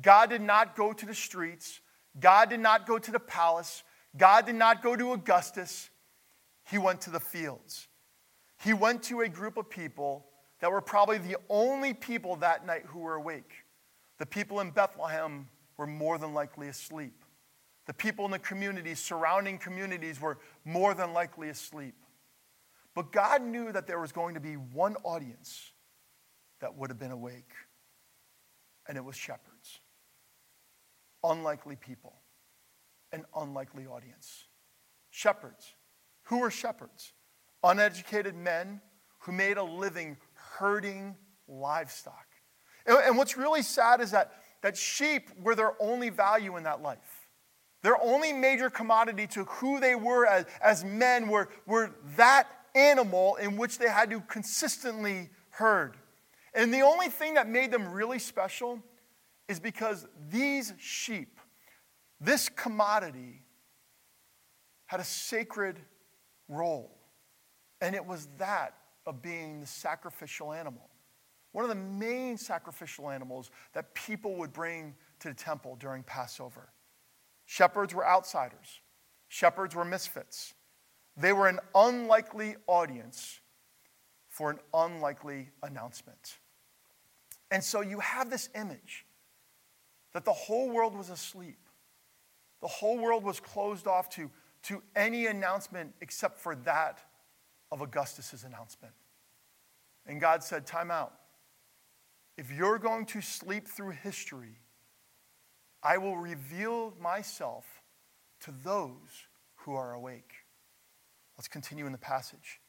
God 0.01 0.29
did 0.29 0.41
not 0.41 0.75
go 0.75 0.93
to 0.93 1.05
the 1.05 1.15
streets, 1.15 1.79
God 2.19 2.49
did 2.49 2.59
not 2.59 2.85
go 2.85 2.99
to 2.99 3.11
the 3.11 3.19
palace, 3.19 3.83
God 4.15 4.45
did 4.45 4.55
not 4.55 4.83
go 4.83 4.95
to 4.95 5.13
Augustus. 5.13 5.89
He 6.69 6.77
went 6.77 7.01
to 7.01 7.09
the 7.09 7.19
fields. 7.19 7.87
He 8.61 8.73
went 8.73 9.03
to 9.03 9.21
a 9.21 9.29
group 9.29 9.55
of 9.55 9.69
people 9.69 10.25
that 10.59 10.69
were 10.69 10.81
probably 10.81 11.17
the 11.17 11.37
only 11.49 11.93
people 11.93 12.35
that 12.37 12.65
night 12.65 12.83
who 12.87 12.99
were 12.99 13.15
awake. 13.15 13.53
The 14.17 14.25
people 14.25 14.59
in 14.59 14.71
Bethlehem 14.71 15.47
were 15.77 15.87
more 15.87 16.17
than 16.17 16.33
likely 16.33 16.67
asleep. 16.67 17.23
The 17.85 17.93
people 17.93 18.25
in 18.25 18.31
the 18.31 18.39
communities, 18.39 18.99
surrounding 18.99 19.57
communities, 19.57 20.19
were 20.19 20.39
more 20.65 20.93
than 20.93 21.13
likely 21.13 21.49
asleep. 21.49 21.95
But 22.93 23.11
God 23.11 23.43
knew 23.43 23.71
that 23.71 23.87
there 23.87 23.99
was 23.99 24.11
going 24.11 24.33
to 24.33 24.39
be 24.39 24.55
one 24.55 24.95
audience 25.03 25.71
that 26.59 26.75
would 26.75 26.89
have 26.89 26.99
been 26.99 27.11
awake, 27.11 27.51
and 28.87 28.97
it 28.97 29.05
was 29.05 29.15
shepherds. 29.15 29.79
Unlikely 31.23 31.75
people, 31.75 32.15
an 33.11 33.23
unlikely 33.35 33.85
audience. 33.85 34.45
Shepherds. 35.11 35.73
Who 36.23 36.39
were 36.39 36.51
shepherds? 36.51 37.13
Uneducated 37.63 38.35
men 38.35 38.81
who 39.19 39.31
made 39.31 39.57
a 39.57 39.63
living 39.63 40.17
herding 40.33 41.15
livestock. 41.47 42.26
And, 42.87 43.17
what's 43.17 43.37
really 43.37 43.61
sad 43.61 44.01
is 44.01 44.11
that, 44.11 44.33
that 44.61 44.77
sheep 44.77 45.29
were 45.41 45.55
their 45.55 45.73
only 45.81 46.09
value 46.09 46.55
in 46.55 46.63
that 46.63 46.81
life. 46.81 47.29
Their 47.83 48.01
only 48.01 48.33
major 48.33 48.69
commodity 48.69 49.27
to 49.27 49.43
who 49.45 49.79
they 49.79 49.93
were 49.93 50.25
as, 50.25 50.45
as 50.61 50.83
men 50.83 51.27
were, 51.27 51.49
were 51.65 51.91
that 52.15 52.47
animal 52.73 53.35
in 53.35 53.57
which 53.57 53.77
they 53.77 53.89
had 53.89 54.09
to 54.11 54.21
consistently 54.21 55.29
herd. 55.49 55.97
And 56.53 56.73
the 56.73 56.81
only 56.81 57.09
thing 57.09 57.35
that 57.35 57.47
made 57.47 57.71
them 57.71 57.91
really 57.91 58.19
special 58.19 58.81
is 59.47 59.59
because 59.59 60.07
these 60.29 60.73
sheep, 60.79 61.39
this 62.19 62.49
commodity, 62.49 63.43
had 64.85 64.99
a 64.99 65.05
sacred 65.05 65.79
role. 66.47 66.97
And 67.81 67.95
it 67.95 68.05
was 68.05 68.27
that 68.37 68.75
of 69.05 69.21
being 69.21 69.59
the 69.59 69.67
sacrificial 69.67 70.51
animal. 70.51 70.89
One 71.57 71.63
of 71.63 71.69
the 71.69 71.75
main 71.75 72.37
sacrificial 72.37 73.09
animals 73.09 73.49
that 73.73 73.95
people 73.95 74.35
would 74.35 74.53
bring 74.53 74.93
to 75.21 75.29
the 75.29 75.33
temple 75.33 75.75
during 75.79 76.03
Passover. 76.03 76.69
Shepherds 77.47 77.95
were 77.95 78.07
outsiders, 78.07 78.81
shepherds 79.27 79.73
were 79.73 79.83
misfits. 79.83 80.53
They 81.19 81.33
were 81.33 81.47
an 81.47 81.59
unlikely 81.73 82.57
audience 82.67 83.39
for 84.29 84.51
an 84.51 84.59
unlikely 84.71 85.49
announcement. 85.63 86.37
And 87.49 87.63
so 87.63 87.81
you 87.81 88.01
have 88.01 88.29
this 88.29 88.49
image 88.53 89.07
that 90.13 90.25
the 90.25 90.33
whole 90.33 90.69
world 90.69 90.95
was 90.95 91.09
asleep. 91.09 91.57
The 92.61 92.67
whole 92.67 92.99
world 92.99 93.23
was 93.23 93.39
closed 93.39 93.87
off 93.87 94.09
to, 94.09 94.29
to 94.65 94.83
any 94.95 95.25
announcement 95.25 95.95
except 96.01 96.37
for 96.37 96.53
that 96.53 96.99
of 97.71 97.81
Augustus's 97.81 98.43
announcement. 98.43 98.93
And 100.05 100.21
God 100.21 100.43
said, 100.43 100.67
Time 100.67 100.91
out. 100.91 101.15
If 102.37 102.51
you're 102.51 102.77
going 102.77 103.05
to 103.07 103.21
sleep 103.21 103.67
through 103.67 103.91
history, 103.91 104.59
I 105.81 105.97
will 105.97 106.17
reveal 106.17 106.93
myself 107.01 107.65
to 108.41 108.53
those 108.63 109.27
who 109.55 109.75
are 109.75 109.93
awake. 109.93 110.33
Let's 111.37 111.47
continue 111.47 111.85
in 111.85 111.91
the 111.91 111.97
passage. 111.97 112.61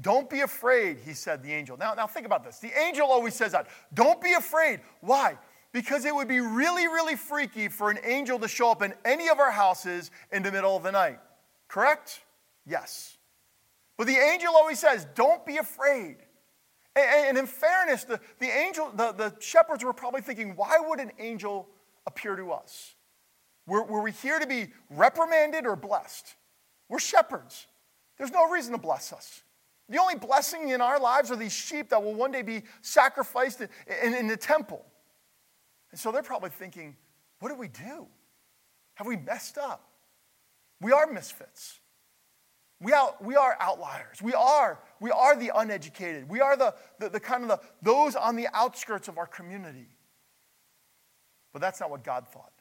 Don't 0.00 0.28
be 0.28 0.40
afraid, 0.40 0.98
he 1.04 1.14
said, 1.14 1.42
the 1.42 1.52
angel. 1.52 1.76
Now, 1.76 1.94
now 1.94 2.06
think 2.06 2.26
about 2.26 2.44
this. 2.44 2.58
The 2.58 2.72
angel 2.78 3.06
always 3.06 3.34
says 3.34 3.52
that. 3.52 3.68
Don't 3.92 4.20
be 4.20 4.32
afraid. 4.32 4.80
Why? 5.00 5.38
Because 5.72 6.04
it 6.04 6.14
would 6.14 6.28
be 6.28 6.40
really, 6.40 6.88
really 6.88 7.16
freaky 7.16 7.68
for 7.68 7.90
an 7.90 7.98
angel 8.04 8.38
to 8.40 8.48
show 8.48 8.70
up 8.70 8.82
in 8.82 8.94
any 9.04 9.28
of 9.28 9.38
our 9.38 9.50
houses 9.50 10.10
in 10.32 10.42
the 10.42 10.50
middle 10.50 10.76
of 10.76 10.82
the 10.82 10.92
night. 10.92 11.20
Correct? 11.68 12.20
Yes. 12.66 13.18
But 13.96 14.08
the 14.08 14.16
angel 14.16 14.52
always 14.54 14.80
says, 14.80 15.06
Don't 15.14 15.44
be 15.46 15.58
afraid. 15.58 16.16
And, 16.96 17.36
in 17.36 17.46
fairness, 17.46 18.04
the, 18.04 18.20
the 18.38 18.46
angel, 18.46 18.90
the, 18.94 19.12
the 19.12 19.34
shepherds 19.40 19.82
were 19.82 19.92
probably 19.92 20.20
thinking, 20.20 20.54
why 20.54 20.76
would 20.78 21.00
an 21.00 21.10
angel 21.18 21.68
appear 22.06 22.36
to 22.36 22.52
us? 22.52 22.94
Were, 23.66 23.82
were 23.82 24.02
we 24.02 24.12
here 24.12 24.38
to 24.38 24.46
be 24.46 24.68
reprimanded 24.90 25.66
or 25.66 25.74
blessed? 25.74 26.36
We're 26.88 27.00
shepherds. 27.00 27.66
There's 28.16 28.30
no 28.30 28.48
reason 28.48 28.72
to 28.72 28.78
bless 28.78 29.12
us. 29.12 29.42
The 29.88 29.98
only 29.98 30.14
blessing 30.14 30.68
in 30.68 30.80
our 30.80 31.00
lives 31.00 31.30
are 31.30 31.36
these 31.36 31.52
sheep 31.52 31.90
that 31.90 32.02
will 32.02 32.14
one 32.14 32.30
day 32.30 32.42
be 32.42 32.62
sacrificed 32.80 33.60
in, 33.60 33.68
in, 34.02 34.14
in 34.14 34.26
the 34.28 34.36
temple. 34.36 34.84
And 35.90 35.98
so 35.98 36.12
they're 36.12 36.22
probably 36.22 36.50
thinking, 36.50 36.96
what 37.40 37.48
do 37.48 37.56
we 37.56 37.68
do? 37.68 38.06
Have 38.94 39.06
we 39.06 39.16
messed 39.16 39.58
up? 39.58 39.88
We 40.80 40.92
are 40.92 41.06
misfits. 41.06 41.80
We 42.80 42.92
are, 42.92 43.14
we 43.20 43.36
are 43.36 43.56
outliers. 43.60 44.20
We 44.22 44.34
are, 44.34 44.78
we 45.04 45.10
are 45.10 45.36
the 45.36 45.50
uneducated. 45.54 46.30
We 46.30 46.40
are 46.40 46.56
the, 46.56 46.74
the, 46.98 47.10
the 47.10 47.20
kind 47.20 47.42
of 47.42 47.50
the, 47.50 47.60
those 47.82 48.16
on 48.16 48.36
the 48.36 48.46
outskirts 48.54 49.06
of 49.06 49.18
our 49.18 49.26
community. 49.26 49.88
But 51.52 51.60
that's 51.60 51.78
not 51.78 51.90
what 51.90 52.02
God 52.02 52.26
thought. 52.26 52.54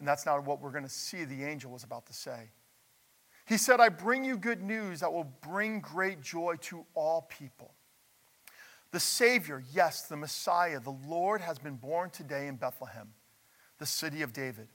And 0.00 0.08
that's 0.08 0.26
not 0.26 0.44
what 0.44 0.60
we're 0.60 0.72
going 0.72 0.82
to 0.82 0.90
see 0.90 1.22
the 1.22 1.44
angel 1.44 1.70
was 1.70 1.84
about 1.84 2.06
to 2.06 2.12
say. 2.12 2.50
He 3.46 3.56
said, 3.56 3.78
I 3.78 3.88
bring 3.88 4.24
you 4.24 4.36
good 4.36 4.64
news 4.64 4.98
that 4.98 5.12
will 5.12 5.32
bring 5.40 5.78
great 5.78 6.20
joy 6.22 6.56
to 6.62 6.84
all 6.96 7.30
people. 7.30 7.72
The 8.90 8.98
Savior, 8.98 9.62
yes, 9.72 10.08
the 10.08 10.16
Messiah, 10.16 10.80
the 10.80 10.98
Lord, 11.06 11.40
has 11.40 11.60
been 11.60 11.76
born 11.76 12.10
today 12.10 12.48
in 12.48 12.56
Bethlehem, 12.56 13.10
the 13.78 13.86
city 13.86 14.22
of 14.22 14.32
David. 14.32 14.66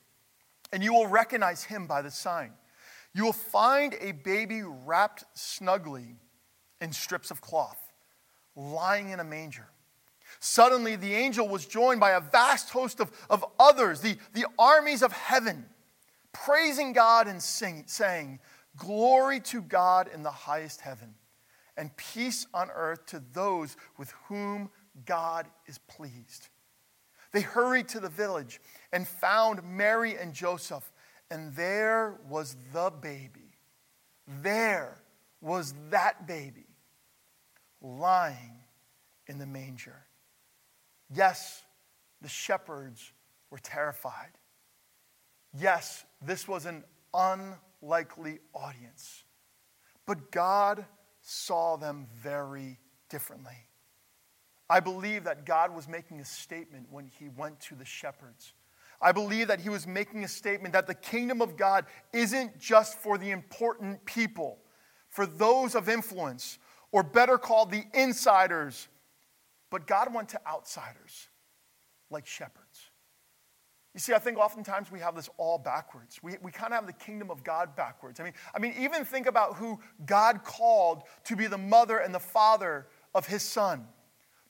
And 0.72 0.82
you 0.82 0.94
will 0.94 1.08
recognize 1.08 1.66
him 1.66 1.88
by 1.88 2.02
the 2.02 2.10
sign. 2.10 2.52
You 3.14 3.26
will 3.26 3.34
find 3.34 3.98
a 4.00 4.14
baby 4.14 4.62
wrapped 4.64 5.26
snugly 5.34 6.16
in 6.84 6.92
strips 6.92 7.32
of 7.32 7.40
cloth, 7.40 7.94
lying 8.56 9.10
in 9.10 9.22
a 9.22 9.24
manger. 9.24 9.70
Suddenly, 10.42 10.98
the 10.98 11.14
angel 11.14 11.48
was 11.48 11.66
joined 11.66 12.02
by 12.02 12.12
a 12.12 12.20
vast 12.20 12.70
host 12.72 13.00
of, 13.00 13.10
of 13.30 13.46
others, 13.58 14.02
the, 14.02 14.18
the 14.34 14.46
armies 14.60 15.02
of 15.02 15.14
heaven, 15.14 15.66
praising 16.34 16.92
God 16.92 17.28
and 17.28 17.42
sing, 17.42 17.86
saying, 17.88 18.40
Glory 18.76 19.40
to 19.42 19.62
God 19.62 20.10
in 20.14 20.24
the 20.24 20.32
highest 20.32 20.82
heaven, 20.82 21.16
and 21.78 21.96
peace 21.96 22.48
on 22.54 22.70
earth 22.76 23.06
to 23.08 23.24
those 23.32 23.78
with 23.98 24.12
whom 24.28 24.70
God 25.06 25.48
is 25.66 25.78
pleased. 25.88 26.50
They 27.32 27.42
hurried 27.42 27.88
to 27.90 28.02
the 28.02 28.10
village 28.10 28.60
and 28.92 29.08
found 29.08 29.64
Mary 29.64 30.18
and 30.18 30.34
Joseph, 30.34 30.92
and 31.32 31.56
there 31.56 32.20
was 32.28 32.58
the 32.74 32.92
baby. 33.02 33.58
There 34.42 35.02
was 35.40 35.74
that 35.90 36.28
baby 36.28 36.63
lying 37.84 38.62
in 39.28 39.38
the 39.38 39.46
manger. 39.46 40.08
Yes, 41.14 41.62
the 42.22 42.30
shepherds 42.30 43.12
were 43.52 43.60
terrified. 43.60 44.32
Yes, 45.56 46.06
this 46.26 46.48
was 46.48 46.66
an 46.66 46.84
unlikely 47.14 48.40
audience. 48.54 49.24
But 50.08 50.32
God 50.32 50.86
saw 51.22 51.76
them 51.76 52.08
very 52.22 52.80
differently. 53.10 53.68
I 54.70 54.80
believe 54.80 55.26
that 55.26 55.46
God 55.46 55.76
was 55.76 55.88
making 55.88 56.20
a 56.20 56.26
statement 56.26 56.88
when 56.90 57.06
he 57.06 57.30
went 57.30 57.60
to 57.62 57.76
the 57.76 57.86
shepherds. 57.86 58.54
I 59.02 59.12
believe 59.12 59.50
that 59.50 59.60
he 59.60 59.70
was 59.70 59.86
making 59.86 60.24
a 60.24 60.28
statement 60.28 60.74
that 60.74 60.88
the 60.88 60.96
kingdom 60.96 61.42
of 61.42 61.58
God 61.58 61.86
isn't 62.14 62.58
just 62.60 62.98
for 62.98 63.18
the 63.18 63.32
important 63.32 64.04
people, 64.06 64.60
for 65.10 65.26
those 65.26 65.76
of 65.76 65.90
influence, 65.90 66.58
or 66.94 67.04
better 67.04 67.38
called 67.38 67.72
the 67.72 67.84
insiders, 67.94 68.88
but 69.70 69.86
God 69.88 70.14
went 70.14 70.30
to 70.30 70.40
outsiders 70.48 71.28
like 72.10 72.26
shepherds. 72.26 72.92
You 73.94 74.00
see, 74.00 74.14
I 74.14 74.20
think 74.20 74.38
oftentimes 74.38 74.92
we 74.92 75.00
have 75.00 75.16
this 75.16 75.30
all 75.38 75.58
backwards. 75.58 76.20
We, 76.24 76.38
we 76.42 76.52
kind 76.52 76.72
of 76.74 76.80
have 76.80 76.88
the 76.88 76.94
kingdom 76.94 77.30
of 77.30 77.44
God 77.44 77.76
backwards. 77.76 78.20
I 78.20 78.24
mean, 78.24 78.34
I 78.56 78.60
mean, 78.60 78.74
even 78.80 79.06
think 79.06 79.28
about 79.28 79.56
who 79.56 79.80
God 80.06 80.44
called 80.44 81.04
to 81.26 81.36
be 81.36 81.48
the 81.48 81.58
mother 81.58 81.98
and 81.98 82.14
the 82.14 82.20
father 82.20 82.88
of 83.14 83.28
his 83.28 83.44
son. 83.44 83.88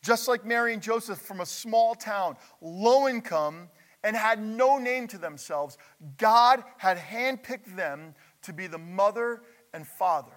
Just 0.02 0.28
like 0.28 0.46
Mary 0.46 0.74
and 0.74 0.82
Joseph 0.82 1.18
from 1.18 1.40
a 1.40 1.46
small 1.46 1.96
town, 1.96 2.36
low 2.62 3.08
income, 3.08 3.70
and 4.04 4.18
had 4.18 4.42
no 4.42 4.78
name 4.78 5.08
to 5.08 5.18
themselves, 5.18 5.78
God 6.18 6.64
had 6.78 6.98
handpicked 6.98 7.76
them 7.76 8.16
to 8.44 8.52
be 8.52 8.68
the 8.68 8.78
mother 8.78 9.44
and 9.74 9.88
father 9.88 10.32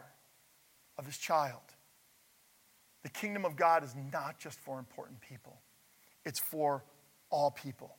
of 0.99 1.07
his 1.07 1.19
child. 1.19 1.61
The 3.07 3.11
kingdom 3.11 3.45
of 3.45 3.55
God 3.55 3.85
is 3.85 3.95
not 4.13 4.37
just 4.37 4.59
for 4.59 4.81
important 4.81 5.21
people, 5.21 5.61
it's 6.25 6.41
for 6.41 6.83
all 7.31 7.53
people. 7.53 7.95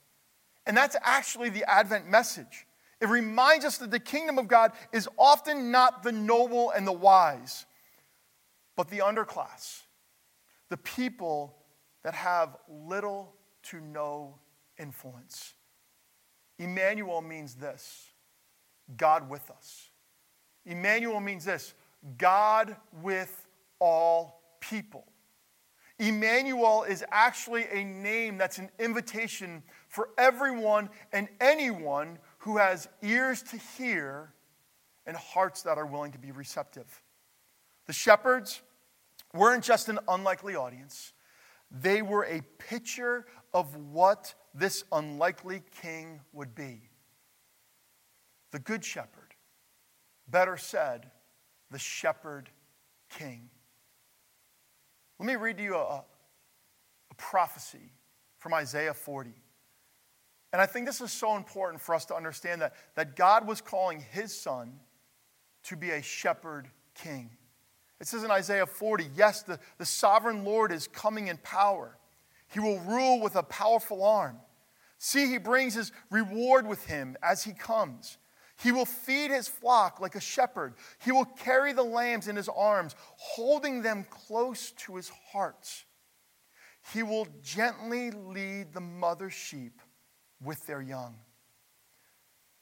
And 0.65 0.75
that's 0.75 0.97
actually 1.01 1.47
the 1.47 1.63
Advent 1.63 2.09
message. 2.09 2.67
It 2.99 3.07
reminds 3.07 3.63
us 3.63 3.77
that 3.77 3.89
the 3.89 4.01
kingdom 4.01 4.37
of 4.37 4.49
God 4.49 4.73
is 4.91 5.07
often 5.17 5.71
not 5.71 6.03
the 6.03 6.11
noble 6.11 6.71
and 6.71 6.85
the 6.85 6.91
wise, 6.91 7.65
but 8.75 8.89
the 8.89 8.97
underclass, 8.97 9.83
the 10.67 10.75
people 10.75 11.55
that 12.03 12.13
have 12.13 12.57
little 12.67 13.33
to 13.69 13.79
no 13.79 14.35
influence. 14.77 15.53
Emmanuel 16.59 17.21
means 17.21 17.55
this 17.55 18.07
God 18.97 19.29
with 19.29 19.49
us. 19.51 19.89
Emmanuel 20.65 21.21
means 21.21 21.45
this 21.45 21.75
God 22.17 22.75
with 22.91 23.47
all 23.79 24.36
people. 24.59 25.05
Emmanuel 25.99 26.83
is 26.83 27.03
actually 27.11 27.65
a 27.71 27.83
name 27.83 28.37
that's 28.37 28.59
an 28.59 28.69
invitation 28.79 29.63
for 29.87 30.09
everyone 30.17 30.89
and 31.11 31.27
anyone 31.41 32.19
who 32.39 32.57
has 32.57 32.87
ears 33.01 33.41
to 33.41 33.57
hear 33.57 34.33
and 35.07 35.17
hearts 35.17 35.63
that 35.63 35.77
are 35.77 35.85
willing 35.85 36.11
to 36.11 36.19
be 36.19 36.31
receptive. 36.31 37.01
The 37.87 37.93
shepherds 37.93 38.61
weren't 39.33 39.63
just 39.63 39.89
an 39.89 39.99
unlikely 40.07 40.55
audience, 40.55 41.13
they 41.71 42.01
were 42.01 42.25
a 42.25 42.41
picture 42.59 43.25
of 43.53 43.75
what 43.75 44.35
this 44.53 44.83
unlikely 44.91 45.63
king 45.81 46.21
would 46.31 46.53
be. 46.53 46.89
The 48.51 48.59
good 48.59 48.85
shepherd, 48.85 49.35
better 50.27 50.57
said, 50.57 51.11
the 51.71 51.79
shepherd 51.79 52.49
king. 53.09 53.49
Let 55.19 55.25
me 55.25 55.35
read 55.35 55.57
to 55.57 55.63
you 55.63 55.75
a, 55.75 56.03
a 57.11 57.15
prophecy 57.17 57.91
from 58.37 58.53
Isaiah 58.53 58.93
40. 58.93 59.33
And 60.53 60.61
I 60.61 60.65
think 60.65 60.85
this 60.85 61.01
is 61.01 61.11
so 61.11 61.35
important 61.35 61.81
for 61.81 61.93
us 61.93 62.05
to 62.05 62.15
understand 62.15 62.61
that, 62.61 62.73
that 62.95 63.15
God 63.15 63.47
was 63.47 63.61
calling 63.61 64.03
his 64.11 64.33
son 64.33 64.79
to 65.63 65.75
be 65.75 65.89
a 65.89 66.01
shepherd 66.01 66.67
king. 66.95 67.29
It 67.99 68.07
says 68.07 68.23
in 68.23 68.31
Isaiah 68.31 68.65
40 68.65 69.09
yes, 69.15 69.43
the, 69.43 69.59
the 69.77 69.85
sovereign 69.85 70.43
Lord 70.43 70.71
is 70.71 70.87
coming 70.87 71.27
in 71.27 71.37
power. 71.37 71.97
He 72.47 72.59
will 72.59 72.79
rule 72.79 73.19
with 73.19 73.35
a 73.35 73.43
powerful 73.43 74.03
arm. 74.03 74.37
See, 74.99 75.27
he 75.27 75.37
brings 75.37 75.73
his 75.73 75.91
reward 76.09 76.65
with 76.65 76.85
him 76.85 77.17
as 77.21 77.43
he 77.43 77.53
comes. 77.53 78.17
He 78.63 78.71
will 78.71 78.85
feed 78.85 79.29
his 79.29 79.47
flock 79.47 79.99
like 79.99 80.15
a 80.15 80.21
shepherd. 80.21 80.73
He 81.03 81.11
will 81.11 81.25
carry 81.25 81.73
the 81.73 81.83
lambs 81.83 82.27
in 82.27 82.35
his 82.35 82.49
arms, 82.49 82.95
holding 83.17 83.81
them 83.81 84.05
close 84.09 84.71
to 84.71 84.95
his 84.95 85.11
heart. 85.31 85.85
He 86.93 87.03
will 87.03 87.27
gently 87.43 88.11
lead 88.11 88.73
the 88.73 88.81
mother 88.81 89.29
sheep 89.29 89.81
with 90.41 90.65
their 90.65 90.81
young. 90.81 91.15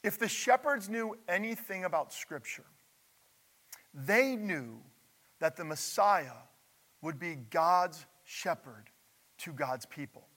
If 0.04 0.20
the 0.20 0.28
shepherds 0.28 0.90
knew 0.90 1.18
anything 1.28 1.86
about 1.86 2.14
Scripture, 2.14 2.66
they 3.94 4.36
knew 4.36 4.82
that 5.40 5.56
the 5.56 5.66
Messiah 5.66 6.44
would 7.02 7.20
be 7.20 7.36
God's 7.36 8.06
shepherd 8.24 8.90
to 9.40 9.54
God's 9.54 9.86
people. 9.86 10.28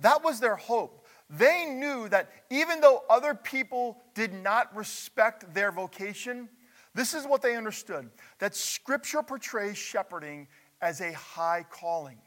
That 0.00 0.24
was 0.24 0.40
their 0.40 0.56
hope. 0.56 1.03
They 1.30 1.64
knew 1.64 2.08
that 2.10 2.30
even 2.50 2.80
though 2.80 3.02
other 3.08 3.34
people 3.34 3.98
did 4.14 4.32
not 4.32 4.74
respect 4.76 5.54
their 5.54 5.72
vocation, 5.72 6.48
this 6.94 7.14
is 7.14 7.26
what 7.26 7.42
they 7.42 7.56
understood 7.56 8.10
that 8.38 8.54
Scripture 8.54 9.22
portrays 9.22 9.76
shepherding 9.76 10.48
as 10.80 11.00
a 11.00 11.12
high 11.12 11.64
calling. 11.70 12.18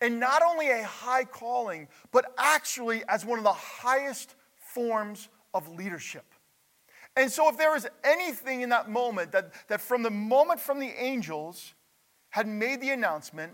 And 0.00 0.18
not 0.18 0.42
only 0.42 0.70
a 0.70 0.82
high 0.84 1.24
calling, 1.24 1.88
but 2.10 2.32
actually 2.38 3.02
as 3.08 3.26
one 3.26 3.38
of 3.38 3.44
the 3.44 3.52
highest 3.52 4.34
forms 4.58 5.28
of 5.52 5.68
leadership. 5.68 6.24
And 7.16 7.30
so, 7.30 7.48
if 7.50 7.58
there 7.58 7.72
was 7.72 7.86
anything 8.04 8.62
in 8.62 8.70
that 8.70 8.88
moment 8.88 9.32
that, 9.32 9.52
that 9.68 9.80
from 9.80 10.02
the 10.02 10.10
moment 10.10 10.60
from 10.60 10.78
the 10.78 10.92
angels 10.96 11.74
had 12.30 12.46
made 12.46 12.80
the 12.80 12.90
announcement 12.90 13.52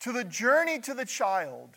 to 0.00 0.12
the 0.12 0.24
journey 0.24 0.80
to 0.80 0.94
the 0.94 1.04
child, 1.04 1.70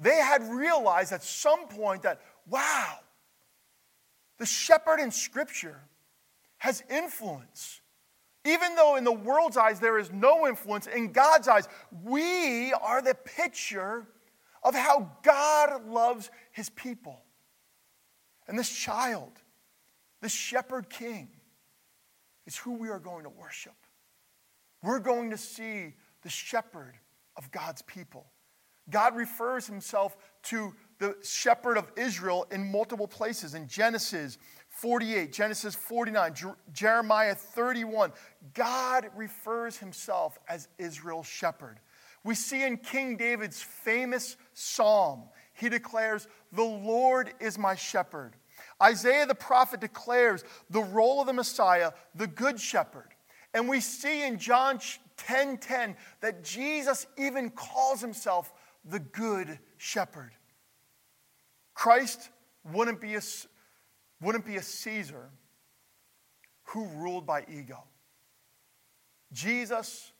they 0.00 0.16
had 0.16 0.42
realized 0.50 1.12
at 1.12 1.22
some 1.22 1.68
point 1.68 2.02
that, 2.02 2.20
wow, 2.48 2.98
the 4.38 4.46
shepherd 4.46 4.98
in 4.98 5.10
Scripture 5.10 5.78
has 6.58 6.82
influence. 6.90 7.80
Even 8.46 8.74
though 8.74 8.96
in 8.96 9.04
the 9.04 9.12
world's 9.12 9.58
eyes 9.58 9.78
there 9.78 9.98
is 9.98 10.10
no 10.10 10.48
influence, 10.48 10.86
in 10.86 11.12
God's 11.12 11.46
eyes, 11.46 11.68
we 12.02 12.72
are 12.72 13.02
the 13.02 13.14
picture 13.14 14.06
of 14.62 14.74
how 14.74 15.10
God 15.22 15.86
loves 15.86 16.30
his 16.52 16.70
people. 16.70 17.20
And 18.48 18.58
this 18.58 18.70
child, 18.70 19.32
this 20.22 20.32
shepherd 20.32 20.88
king, 20.88 21.28
is 22.46 22.56
who 22.56 22.72
we 22.72 22.88
are 22.88 22.98
going 22.98 23.24
to 23.24 23.30
worship. 23.30 23.74
We're 24.82 24.98
going 24.98 25.30
to 25.30 25.36
see 25.36 25.94
the 26.22 26.30
shepherd 26.30 26.94
of 27.36 27.50
God's 27.50 27.82
people. 27.82 28.26
God 28.90 29.16
refers 29.16 29.66
himself 29.66 30.16
to 30.44 30.74
the 30.98 31.16
shepherd 31.22 31.78
of 31.78 31.90
Israel 31.96 32.46
in 32.50 32.70
multiple 32.70 33.08
places 33.08 33.54
in 33.54 33.66
Genesis 33.66 34.38
48, 34.68 35.32
Genesis 35.32 35.74
49, 35.74 36.34
Jeremiah 36.72 37.34
31. 37.34 38.12
God 38.54 39.10
refers 39.16 39.76
himself 39.76 40.38
as 40.48 40.68
Israel's 40.78 41.26
shepherd. 41.26 41.80
We 42.22 42.34
see 42.34 42.64
in 42.64 42.76
King 42.76 43.16
David's 43.16 43.62
famous 43.62 44.36
psalm, 44.52 45.24
he 45.54 45.68
declares, 45.68 46.28
The 46.52 46.62
Lord 46.62 47.32
is 47.40 47.58
my 47.58 47.74
shepherd. 47.74 48.36
Isaiah 48.82 49.26
the 49.26 49.34
prophet 49.34 49.80
declares 49.80 50.44
the 50.68 50.82
role 50.82 51.20
of 51.20 51.26
the 51.26 51.32
Messiah, 51.32 51.92
the 52.14 52.26
good 52.26 52.60
shepherd. 52.60 53.08
And 53.52 53.68
we 53.68 53.80
see 53.80 54.26
in 54.26 54.38
John 54.38 54.78
10:10 54.78 55.60
10, 55.60 55.96
that 56.20 56.44
Jesus 56.44 57.06
even 57.16 57.50
calls 57.50 58.00
himself 58.00 58.52
the 58.84 58.98
good 59.00 59.58
shepherd. 59.76 60.32
Christ 61.74 62.30
wouldn't 62.72 63.00
be 63.00 63.14
a, 63.14 63.20
wouldn't 64.20 64.44
be 64.44 64.56
a 64.56 64.62
Caesar 64.62 65.30
who 66.64 66.86
ruled 66.86 67.26
by 67.26 67.44
ego. 67.50 67.82
Jesus 69.32 70.12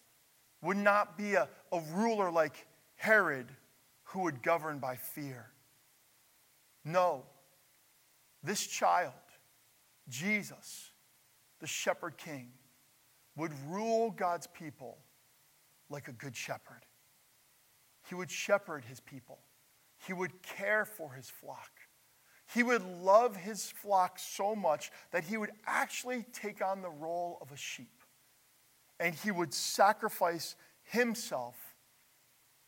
would 0.63 0.77
not 0.77 1.17
be 1.17 1.35
a, 1.35 1.49
a 1.73 1.81
ruler 1.93 2.31
like 2.31 2.67
Herod 2.97 3.47
who 4.05 4.21
would 4.21 4.43
govern 4.43 4.79
by 4.79 4.97
fear. 4.97 5.47
No, 6.85 7.25
this 8.43 8.67
child, 8.67 9.13
Jesus, 10.09 10.91
the 11.61 11.67
shepherd 11.67 12.17
king, 12.17 12.49
would 13.37 13.53
rule 13.69 14.11
God's 14.11 14.47
people 14.47 14.99
like 15.89 16.09
a 16.09 16.13
good 16.13 16.37
shepherd. 16.37 16.85
He 18.11 18.17
would 18.17 18.31
shepherd 18.31 18.85
his 18.87 18.99
people, 18.99 19.39
he 20.05 20.13
would 20.13 20.43
care 20.43 20.85
for 20.85 21.13
his 21.13 21.31
flock. 21.31 21.71
He 22.53 22.65
would 22.65 22.85
love 22.85 23.37
his 23.37 23.71
flock 23.71 24.19
so 24.19 24.57
much 24.57 24.91
that 25.13 25.23
he 25.23 25.37
would 25.37 25.53
actually 25.65 26.27
take 26.33 26.65
on 26.65 26.83
the 26.83 26.91
role 26.91 27.39
of 27.41 27.53
a 27.53 27.57
sheep. 27.57 28.03
And 28.99 29.15
he 29.15 29.31
would 29.31 29.55
sacrifice 29.55 30.57
himself 30.83 31.55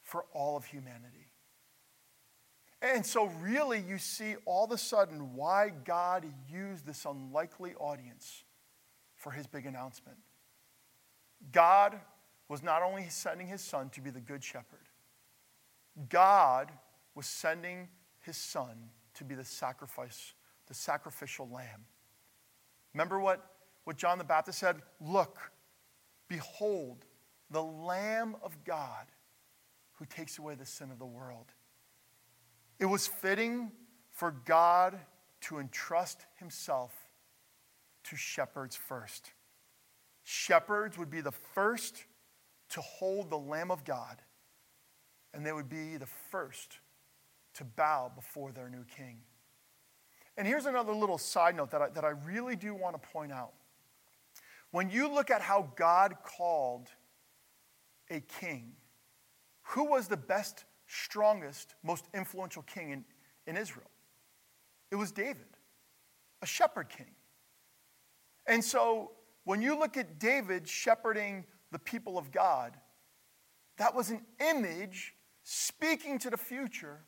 for 0.05 0.27
all 0.33 0.57
of 0.57 0.65
humanity. 0.65 1.33
And 2.81 3.05
so, 3.05 3.27
really, 3.41 3.81
you 3.81 3.99
see 3.99 4.37
all 4.45 4.67
of 4.67 4.71
a 4.71 4.79
sudden 4.79 5.35
why 5.35 5.73
God 5.85 6.25
used 6.49 6.87
this 6.87 7.05
unlikely 7.05 7.75
audience 7.75 8.45
for 9.17 9.33
his 9.33 9.49
big 9.49 9.67
announcement. 9.67 10.19
God 11.51 11.99
was 12.49 12.63
not 12.63 12.85
only 12.85 13.09
sending 13.09 13.49
his 13.49 13.63
son 13.63 13.91
to 13.91 14.01
be 14.01 14.11
the 14.11 14.21
good 14.21 14.45
shepherd, 14.45 14.87
God 16.09 16.71
was 17.15 17.27
sending 17.27 17.89
his 18.21 18.37
son 18.37 18.91
to 19.15 19.25
be 19.25 19.35
the 19.35 19.45
sacrifice, 19.45 20.35
the 20.67 20.75
sacrificial 20.75 21.49
lamb. 21.49 21.85
Remember 22.95 23.21
what, 23.21 23.45
what 23.85 23.97
John 23.97 24.19
the 24.19 24.25
Baptist 24.25 24.59
said? 24.59 24.77
Look, 25.01 25.39
behold, 26.29 27.05
the 27.51 27.63
Lamb 27.63 28.37
of 28.43 28.65
God 28.65 29.07
who 29.93 30.07
takes 30.07 30.39
away 30.39 30.55
the 30.55 30.67
sin 30.67 30.91
of 30.91 30.99
the 30.99 31.07
world. 31.07 31.47
It 32.79 32.87
was 32.87 33.07
fitting 33.07 33.71
for 34.11 34.33
God 34.45 34.99
to 35.43 35.59
entrust 35.59 36.27
himself 36.37 36.93
to 38.05 38.17
shepherds 38.17 38.75
first. 38.75 39.33
Shepherds 40.25 40.99
would 40.99 41.11
be 41.11 41.21
the 41.21 41.33
first 41.33 42.05
to 42.71 42.81
hold 42.81 43.31
the 43.31 43.39
Lamb 43.39 43.71
of 43.71 43.85
God, 43.85 44.23
and 45.35 45.45
they 45.45 45.53
would 45.53 45.69
be 45.69 45.97
the 45.97 46.09
first 46.31 46.79
to 47.55 47.65
bow 47.65 48.11
before 48.15 48.53
their 48.53 48.69
new 48.69 48.85
king. 48.97 49.19
And 50.37 50.47
here's 50.47 50.67
another 50.67 50.93
little 50.93 51.19
side 51.19 51.57
note 51.57 51.71
that 51.71 51.83
I, 51.83 51.89
that 51.91 52.05
I 52.05 52.11
really 52.25 52.57
do 52.57 52.75
want 52.75 53.01
to 53.01 53.09
point 53.09 53.33
out. 53.33 53.53
When 54.71 54.89
you 54.89 55.13
look 55.13 55.31
at 55.31 55.43
how 55.43 55.71
God 55.77 56.17
called 56.25 56.89
a 58.11 58.21
king, 58.21 58.73
who 59.63 59.85
was 59.85 60.09
the 60.09 60.17
best 60.17 60.65
strongest, 60.87 61.75
most 61.83 62.07
influential 62.15 62.63
king 62.63 62.91
in, 62.91 63.05
in 63.47 63.57
Israel. 63.57 63.91
It 64.91 64.97
was 64.97 65.11
David, 65.11 65.47
a 66.43 66.47
shepherd 66.47 66.89
king. 66.91 67.15
And 68.47 68.63
so 68.63 69.13
when 69.45 69.63
you 69.63 69.79
look 69.79 69.97
at 69.97 70.19
David 70.19 70.69
shepherding 70.69 71.45
the 71.71 71.79
people 71.79 72.19
of 72.19 72.31
God, 72.31 72.77
that 73.79 73.95
was 73.95 74.11
an 74.11 74.21
image 74.39 75.15
speaking 75.43 76.19
to 76.21 76.31
the 76.31 76.37
future 76.37 77.01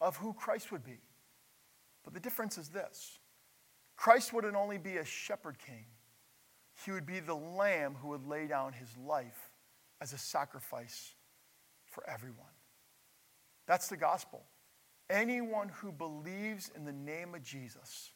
of 0.00 0.16
who 0.16 0.32
Christ 0.32 0.72
would 0.72 0.84
be. 0.84 0.98
But 2.04 2.14
the 2.14 2.20
difference 2.20 2.58
is 2.58 2.68
this 2.68 3.18
Christ 3.96 4.32
wouldn't 4.32 4.56
only 4.56 4.78
be 4.78 4.96
a 4.96 5.04
shepherd 5.04 5.58
king, 5.58 5.84
he 6.84 6.92
would 6.92 7.06
be 7.06 7.20
the 7.20 7.34
lamb 7.34 7.96
who 8.00 8.08
would 8.08 8.26
lay 8.26 8.46
down 8.46 8.72
his 8.72 8.96
life 8.96 9.50
as 10.00 10.12
a 10.12 10.18
sacrifice 10.18 11.14
for 11.84 12.08
everyone. 12.08 12.46
That's 13.66 13.88
the 13.88 13.96
gospel. 13.96 14.44
Anyone 15.10 15.68
who 15.68 15.92
believes 15.92 16.70
in 16.74 16.84
the 16.84 16.92
name 16.92 17.34
of 17.34 17.42
Jesus 17.42 18.12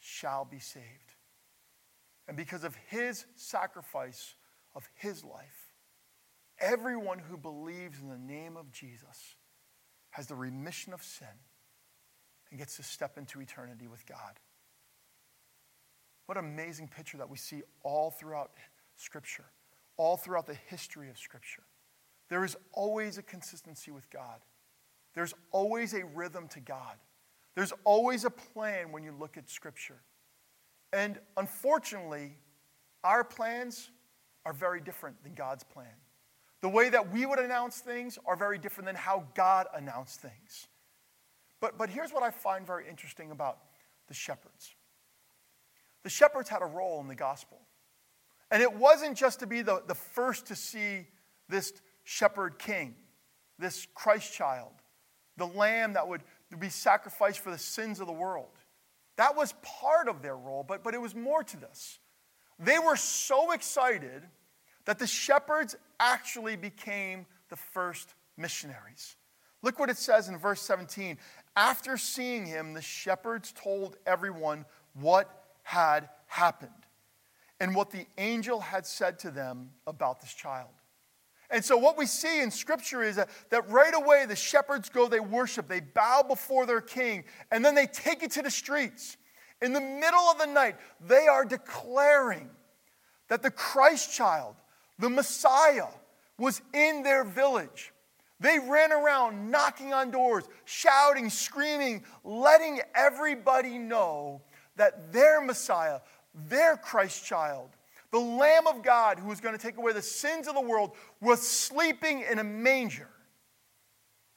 shall 0.00 0.44
be 0.44 0.58
saved. 0.58 1.14
And 2.28 2.36
because 2.36 2.64
of 2.64 2.76
his 2.88 3.24
sacrifice 3.36 4.34
of 4.74 4.88
his 4.94 5.24
life, 5.24 5.61
everyone 6.62 7.18
who 7.18 7.36
believes 7.36 8.00
in 8.00 8.08
the 8.08 8.16
name 8.16 8.56
of 8.56 8.72
Jesus 8.72 9.36
has 10.10 10.26
the 10.26 10.34
remission 10.34 10.92
of 10.94 11.02
sin 11.02 11.26
and 12.50 12.58
gets 12.58 12.76
to 12.76 12.82
step 12.82 13.18
into 13.18 13.40
eternity 13.40 13.88
with 13.88 14.06
God. 14.06 14.38
What 16.26 16.38
amazing 16.38 16.88
picture 16.88 17.18
that 17.18 17.28
we 17.28 17.36
see 17.36 17.62
all 17.82 18.10
throughout 18.10 18.52
Scripture, 18.96 19.44
all 19.96 20.16
throughout 20.16 20.46
the 20.46 20.56
history 20.68 21.10
of 21.10 21.18
Scripture. 21.18 21.64
There 22.28 22.44
is 22.44 22.56
always 22.72 23.18
a 23.18 23.22
consistency 23.22 23.90
with 23.90 24.08
God. 24.10 24.40
There's 25.14 25.34
always 25.50 25.92
a 25.92 26.04
rhythm 26.04 26.48
to 26.48 26.60
God. 26.60 26.96
There's 27.54 27.72
always 27.84 28.24
a 28.24 28.30
plan 28.30 28.92
when 28.92 29.02
you 29.02 29.12
look 29.12 29.36
at 29.36 29.50
Scripture. 29.50 30.00
And 30.92 31.18
unfortunately, 31.36 32.36
our 33.04 33.24
plans 33.24 33.90
are 34.44 34.52
very 34.52 34.80
different 34.80 35.22
than 35.22 35.34
God's 35.34 35.64
plan. 35.64 35.94
The 36.62 36.68
way 36.68 36.88
that 36.88 37.12
we 37.12 37.26
would 37.26 37.40
announce 37.40 37.80
things 37.80 38.18
are 38.24 38.36
very 38.36 38.56
different 38.56 38.86
than 38.86 38.96
how 38.96 39.24
God 39.34 39.66
announced 39.74 40.20
things. 40.20 40.68
But, 41.60 41.76
but 41.76 41.90
here's 41.90 42.12
what 42.12 42.22
I 42.22 42.30
find 42.30 42.66
very 42.66 42.88
interesting 42.88 43.30
about 43.30 43.58
the 44.08 44.14
shepherds 44.14 44.74
the 46.02 46.10
shepherds 46.10 46.48
had 46.48 46.62
a 46.62 46.66
role 46.66 47.00
in 47.00 47.06
the 47.06 47.14
gospel. 47.14 47.60
And 48.50 48.60
it 48.60 48.72
wasn't 48.72 49.16
just 49.16 49.38
to 49.40 49.46
be 49.46 49.62
the, 49.62 49.82
the 49.86 49.94
first 49.94 50.46
to 50.46 50.56
see 50.56 51.06
this 51.48 51.72
shepherd 52.02 52.58
king, 52.58 52.96
this 53.58 53.86
Christ 53.94 54.32
child, 54.34 54.72
the 55.36 55.46
lamb 55.46 55.92
that 55.92 56.08
would 56.08 56.22
be 56.58 56.68
sacrificed 56.68 57.38
for 57.38 57.50
the 57.50 57.58
sins 57.58 58.00
of 58.00 58.08
the 58.08 58.12
world. 58.12 58.50
That 59.16 59.36
was 59.36 59.54
part 59.62 60.08
of 60.08 60.22
their 60.22 60.36
role, 60.36 60.64
but, 60.66 60.82
but 60.82 60.92
it 60.92 61.00
was 61.00 61.14
more 61.14 61.44
to 61.44 61.56
this. 61.56 61.98
They 62.58 62.78
were 62.78 62.96
so 62.96 63.52
excited 63.52 64.22
that 64.84 64.98
the 64.98 65.06
shepherds 65.06 65.76
actually 66.00 66.56
became 66.56 67.26
the 67.48 67.56
first 67.56 68.14
missionaries. 68.36 69.16
Look 69.62 69.78
what 69.78 69.90
it 69.90 69.96
says 69.96 70.28
in 70.28 70.38
verse 70.38 70.60
17. 70.62 71.18
After 71.56 71.96
seeing 71.96 72.46
him, 72.46 72.74
the 72.74 72.82
shepherds 72.82 73.52
told 73.52 73.96
everyone 74.06 74.64
what 74.94 75.44
had 75.62 76.08
happened 76.26 76.70
and 77.60 77.74
what 77.74 77.90
the 77.90 78.06
angel 78.18 78.60
had 78.60 78.84
said 78.86 79.18
to 79.20 79.30
them 79.30 79.70
about 79.86 80.20
this 80.20 80.34
child. 80.34 80.70
And 81.48 81.62
so, 81.62 81.76
what 81.76 81.98
we 81.98 82.06
see 82.06 82.40
in 82.40 82.50
Scripture 82.50 83.02
is 83.02 83.16
that, 83.16 83.28
that 83.50 83.68
right 83.68 83.94
away 83.94 84.24
the 84.26 84.34
shepherds 84.34 84.88
go, 84.88 85.06
they 85.06 85.20
worship, 85.20 85.68
they 85.68 85.80
bow 85.80 86.24
before 86.26 86.64
their 86.64 86.80
king, 86.80 87.24
and 87.50 87.62
then 87.62 87.74
they 87.74 87.86
take 87.86 88.22
it 88.22 88.30
to 88.32 88.42
the 88.42 88.50
streets. 88.50 89.18
In 89.60 89.74
the 89.74 89.80
middle 89.80 90.24
of 90.30 90.38
the 90.38 90.46
night, 90.46 90.76
they 91.06 91.28
are 91.28 91.44
declaring 91.44 92.48
that 93.28 93.42
the 93.42 93.50
Christ 93.50 94.12
child, 94.12 94.56
the 94.98 95.10
Messiah, 95.10 95.88
was 96.38 96.60
in 96.72 97.02
their 97.02 97.24
village. 97.24 97.92
They 98.40 98.58
ran 98.58 98.92
around 98.92 99.50
knocking 99.50 99.92
on 99.92 100.10
doors, 100.10 100.44
shouting, 100.64 101.30
screaming, 101.30 102.02
letting 102.24 102.80
everybody 102.94 103.78
know 103.78 104.42
that 104.76 105.12
their 105.12 105.40
Messiah, 105.40 106.00
their 106.48 106.76
Christ 106.76 107.24
child, 107.24 107.70
the 108.10 108.18
Lamb 108.18 108.66
of 108.66 108.82
God 108.82 109.18
who 109.18 109.28
was 109.28 109.40
going 109.40 109.56
to 109.56 109.62
take 109.62 109.76
away 109.76 109.92
the 109.92 110.02
sins 110.02 110.48
of 110.48 110.54
the 110.54 110.60
world, 110.60 110.92
was 111.20 111.46
sleeping 111.46 112.24
in 112.28 112.40
a 112.40 112.44
manger. 112.44 113.08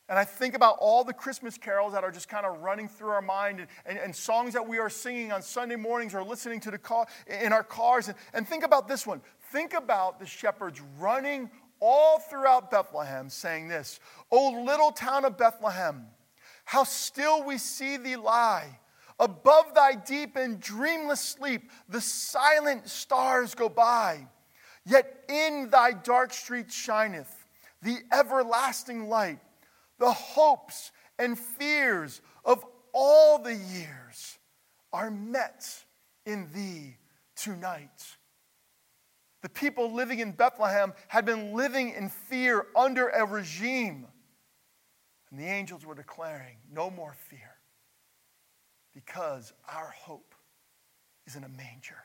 And 0.07 0.19
I 0.19 0.23
think 0.23 0.53
about 0.53 0.77
all 0.79 1.03
the 1.03 1.13
Christmas 1.13 1.57
carols 1.57 1.93
that 1.93 2.03
are 2.03 2.11
just 2.11 2.29
kind 2.29 2.45
of 2.45 2.61
running 2.61 2.87
through 2.87 3.09
our 3.09 3.23
mind 3.23 3.59
and, 3.59 3.67
and, 3.87 3.97
and, 3.97 4.15
songs 4.15 4.53
that 4.53 4.67
we 4.67 4.77
are 4.77 4.89
singing 4.89 5.31
on 5.31 5.41
Sunday 5.41 5.75
mornings 5.75 6.13
or 6.13 6.23
listening 6.23 6.59
to 6.59 6.69
the 6.69 6.77
car, 6.77 7.07
in 7.27 7.51
our 7.51 7.63
cars. 7.63 8.07
And, 8.07 8.15
and 8.31 8.47
think 8.47 8.63
about 8.63 8.87
this 8.87 9.07
one. 9.07 9.21
Think 9.51 9.73
about 9.73 10.19
the 10.19 10.25
shepherds 10.25 10.81
running 10.99 11.49
all 11.79 12.19
throughout 12.19 12.71
Bethlehem 12.71 13.29
saying 13.29 13.67
this 13.67 13.99
O 14.31 14.63
little 14.65 14.91
town 14.91 15.25
of 15.25 15.38
Bethlehem, 15.38 16.08
how 16.63 16.84
still 16.84 17.43
we 17.43 17.58
see 17.58 17.97
thee 17.97 18.15
lie 18.15 18.79
Above 19.19 19.73
thy 19.73 19.95
deep 19.95 20.36
and 20.36 20.60
dreamless 20.60 21.21
sleep, 21.21 21.71
the 21.88 22.01
silent 22.01 22.89
stars 22.89 23.55
go 23.55 23.69
by. 23.69 24.27
Yet 24.86 25.23
in 25.29 25.69
thy 25.71 25.93
dark 25.93 26.34
streets 26.34 26.75
shineth 26.75 27.45
the 27.81 27.97
everlasting 28.12 29.08
light. 29.08 29.39
The 29.99 30.12
hopes 30.12 30.91
and 31.17 31.39
fears 31.39 32.21
of 32.43 32.65
all 32.93 33.39
the 33.39 33.55
years 33.55 34.38
are 34.91 35.10
met 35.10 35.65
in 36.25 36.49
thee 36.53 36.97
tonight. 37.36 38.14
The 39.45 39.49
people 39.49 39.93
living 39.93 40.21
in 40.21 40.31
Bethlehem 40.31 40.91
had 41.08 41.23
been 41.23 41.53
living 41.53 41.91
in 41.91 42.10
fear 42.10 42.65
under 42.75 43.10
a 43.10 43.23
regime. 43.23 44.08
And 45.29 45.39
the 45.39 45.45
angels 45.45 45.86
were 45.86 45.93
declaring, 45.93 46.58
No 46.73 46.89
more 46.89 47.13
fear 47.13 47.51
because 48.91 49.53
our 49.71 49.93
hope 49.95 50.34
is 51.27 51.36
in 51.36 51.43
a 51.43 51.47
manger. 51.47 51.99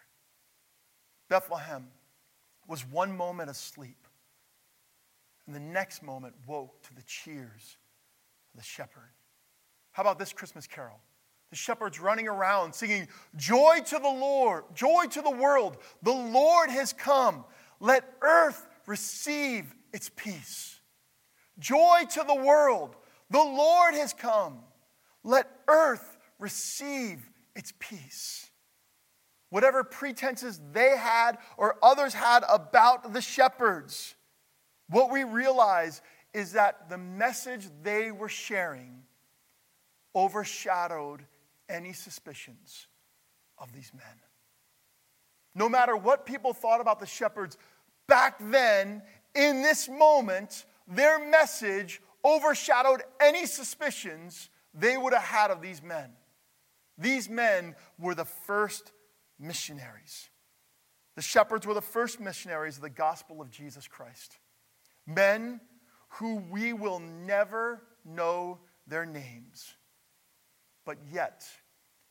Bethlehem 1.31 1.87
was 2.69 2.85
one 2.85 3.17
moment 3.17 3.49
asleep, 3.49 4.07
and 5.47 5.57
the 5.57 5.61
next 5.61 6.03
moment 6.03 6.35
woke 6.47 6.83
to 6.83 6.95
the 6.95 7.03
cheers 7.05 7.79
of 8.53 8.61
the 8.61 8.67
shepherd. 8.67 9.15
How 9.93 10.03
about 10.03 10.19
this 10.19 10.35
Christmas 10.35 10.67
carol? 10.67 11.01
The 11.51 11.57
shepherds 11.57 11.99
running 11.99 12.29
around 12.29 12.75
singing, 12.75 13.09
Joy 13.37 13.81
to 13.87 13.99
the 13.99 14.09
Lord, 14.09 14.65
joy 14.75 15.07
to 15.11 15.21
the 15.21 15.31
world. 15.31 15.79
The 16.03 16.13
Lord 16.13 16.71
has 16.71 16.93
come. 16.93 17.45
Let 17.81 18.05
earth 18.21 18.69
receive 18.87 19.75
its 19.93 20.11
peace. 20.15 20.81
Joy 21.59 22.05
to 22.11 22.25
the 22.27 22.35
world. 22.35 22.95
The 23.31 23.39
Lord 23.39 23.95
has 23.95 24.13
come. 24.13 24.61
Let 25.25 25.51
earth 25.69 26.19
receive 26.39 27.29
its 27.57 27.73
peace. 27.79 28.51
Whatever 29.51 29.83
pretenses 29.83 30.61
they 30.73 30.97
had 30.97 31.39
or 31.57 31.77
others 31.83 32.15
had 32.15 32.45
about 32.49 33.13
the 33.13 33.21
shepherds, 33.21 34.15
what 34.89 35.11
we 35.11 35.25
realize 35.25 36.01
is 36.33 36.53
that 36.53 36.89
the 36.89 36.99
message 36.99 37.67
they 37.83 38.13
were 38.13 38.29
sharing 38.29 39.03
overshadowed 40.15 41.25
any 41.71 41.93
suspicions 41.93 42.87
of 43.59 43.73
these 43.73 43.93
men. 43.95 44.21
No 45.55 45.69
matter 45.69 45.97
what 45.97 46.27
people 46.27 46.53
thought 46.53 46.81
about 46.81 47.01
the 47.01 47.07
shepherds 47.07 47.57
back 48.07 48.37
then, 48.41 49.03
in 49.35 49.63
this 49.63 49.89
moment, 49.89 50.65
their 50.87 51.19
message 51.31 52.01
overshadowed 52.25 53.03
any 53.21 53.47
suspicions 53.47 54.51
they 54.75 54.97
would 54.97 55.13
have 55.13 55.23
had 55.23 55.51
of 55.51 55.63
these 55.63 55.83
men. 55.83 56.11
These 56.99 57.29
men 57.29 57.75
were 57.99 58.15
the 58.15 58.25
first 58.25 58.93
missionaries. 59.39 60.29
The 61.17 61.23
shepherds 61.23 61.67
were 61.67 61.75
the 61.75 61.81
first 61.81 62.21
missionaries 62.21 62.77
of 62.77 62.83
the 62.83 62.91
gospel 62.91 63.41
of 63.41 63.51
Jesus 63.51 63.89
Christ. 63.89 64.39
Men 65.07 65.61
who 66.15 66.37
we 66.51 66.73
will 66.73 66.99
never 66.99 67.83
know 68.05 68.59
their 68.87 69.07
names, 69.07 69.75
but 70.85 70.99
yet 71.13 71.47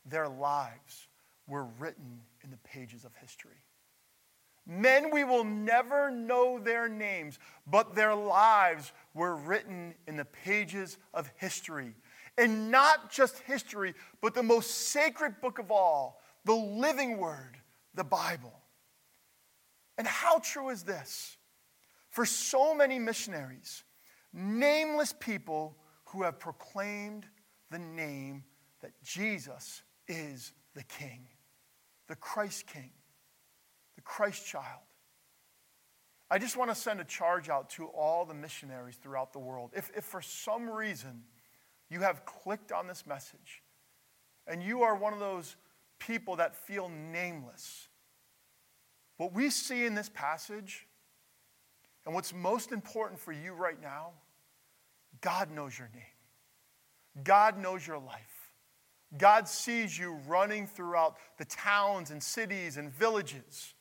their 0.04 0.28
lives 0.28 1.08
were 1.46 1.64
written 1.78 2.20
in 2.42 2.50
the 2.50 2.56
pages 2.58 3.04
of 3.04 3.14
history. 3.16 3.64
Men 4.66 5.10
we 5.10 5.24
will 5.24 5.44
never 5.44 6.10
know 6.10 6.58
their 6.58 6.88
names, 6.88 7.38
but 7.66 7.94
their 7.94 8.14
lives 8.14 8.92
were 9.14 9.34
written 9.34 9.94
in 10.06 10.16
the 10.16 10.24
pages 10.24 10.98
of 11.12 11.30
history 11.36 11.94
and 12.38 12.70
not 12.70 13.10
just 13.10 13.40
history, 13.40 13.94
but 14.20 14.34
the 14.34 14.42
most 14.42 14.70
sacred 14.70 15.40
book 15.40 15.58
of 15.58 15.70
all, 15.70 16.20
the 16.44 16.54
living 16.54 17.18
word, 17.18 17.58
the 17.94 18.04
Bible. 18.04 18.54
And 19.98 20.06
how 20.06 20.38
true 20.38 20.70
is 20.70 20.82
this? 20.82 21.36
For 22.08 22.24
so 22.24 22.74
many 22.74 22.98
missionaries, 22.98 23.84
nameless 24.32 25.14
people 25.18 25.76
who 26.06 26.22
have 26.22 26.38
proclaimed 26.38 27.26
the 27.70 27.78
name 27.78 28.44
that 28.80 28.92
Jesus 29.02 29.82
is 30.10 30.52
the 30.74 30.82
King, 30.82 31.26
the 32.08 32.16
Christ 32.16 32.66
King, 32.66 32.90
the 33.94 34.02
Christ 34.02 34.44
child. 34.44 34.82
I 36.30 36.38
just 36.38 36.56
want 36.56 36.70
to 36.70 36.76
send 36.76 37.00
a 37.00 37.04
charge 37.04 37.48
out 37.48 37.70
to 37.70 37.86
all 37.86 38.24
the 38.24 38.34
missionaries 38.34 38.96
throughout 38.96 39.32
the 39.32 39.38
world. 39.38 39.70
If, 39.74 39.90
if 39.96 40.04
for 40.04 40.20
some 40.20 40.68
reason, 40.68 41.22
you 41.88 42.00
have 42.00 42.24
clicked 42.24 42.70
on 42.70 42.86
this 42.86 43.04
message, 43.06 43.62
and 44.46 44.62
you 44.62 44.82
are 44.82 44.94
one 44.94 45.12
of 45.12 45.18
those 45.18 45.56
people 45.98 46.36
that 46.36 46.54
feel 46.54 46.88
nameless. 46.88 47.88
What 49.16 49.32
we 49.32 49.50
see 49.50 49.84
in 49.84 49.94
this 49.94 50.08
passage, 50.08 50.86
and 52.06 52.14
what's 52.14 52.32
most 52.32 52.72
important 52.72 53.20
for 53.20 53.32
you 53.32 53.52
right 53.52 53.80
now, 53.80 54.10
God 55.20 55.50
knows 55.50 55.78
your 55.78 55.90
name. 55.92 57.24
God 57.24 57.58
knows 57.58 57.86
your 57.86 57.98
life. 57.98 58.39
God 59.16 59.48
sees 59.48 59.98
you 59.98 60.18
running 60.26 60.66
throughout 60.66 61.16
the 61.38 61.44
towns 61.44 62.10
and 62.10 62.22
cities 62.22 62.76
and 62.76 62.92
villages, 62.92 63.74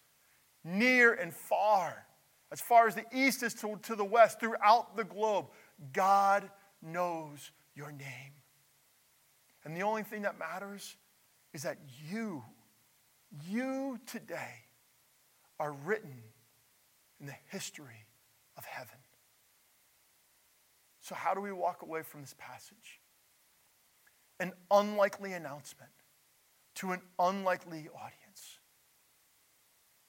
near 0.64 1.14
and 1.14 1.34
far, 1.34 2.06
as 2.52 2.60
far 2.60 2.88
as 2.88 2.96
the 2.96 3.06
east 3.14 3.44
is 3.44 3.54
to, 3.56 3.80
to 3.84 3.96
the 3.96 4.06
west, 4.06 4.40
throughout 4.40 4.98
the 4.98 5.04
globe. 5.04 5.48
God 5.94 6.50
knows 6.82 7.52
your 7.76 7.92
name. 7.92 8.34
And 9.64 9.76
the 9.76 9.84
only 9.84 10.04
thing 10.04 10.24
that 10.24 10.40
matters 10.40 10.96
is 11.54 11.64
that 11.64 11.78
you, 12.12 12.44
you 13.48 14.00
today, 14.08 14.66
are 15.60 15.74
written 15.74 16.24
in 17.20 17.26
the 17.26 17.36
history 17.52 18.06
of 18.58 18.66
heaven. 18.66 18.96
So, 21.02 21.16
how 21.16 21.34
do 21.34 21.42
we 21.42 21.52
walk 21.52 21.82
away 21.82 22.02
from 22.02 22.22
this 22.22 22.36
passage? 22.38 22.99
An 24.40 24.54
unlikely 24.72 25.34
announcement 25.34 25.92
to 26.76 26.92
an 26.92 27.02
unlikely 27.20 27.90
audience. 27.90 28.60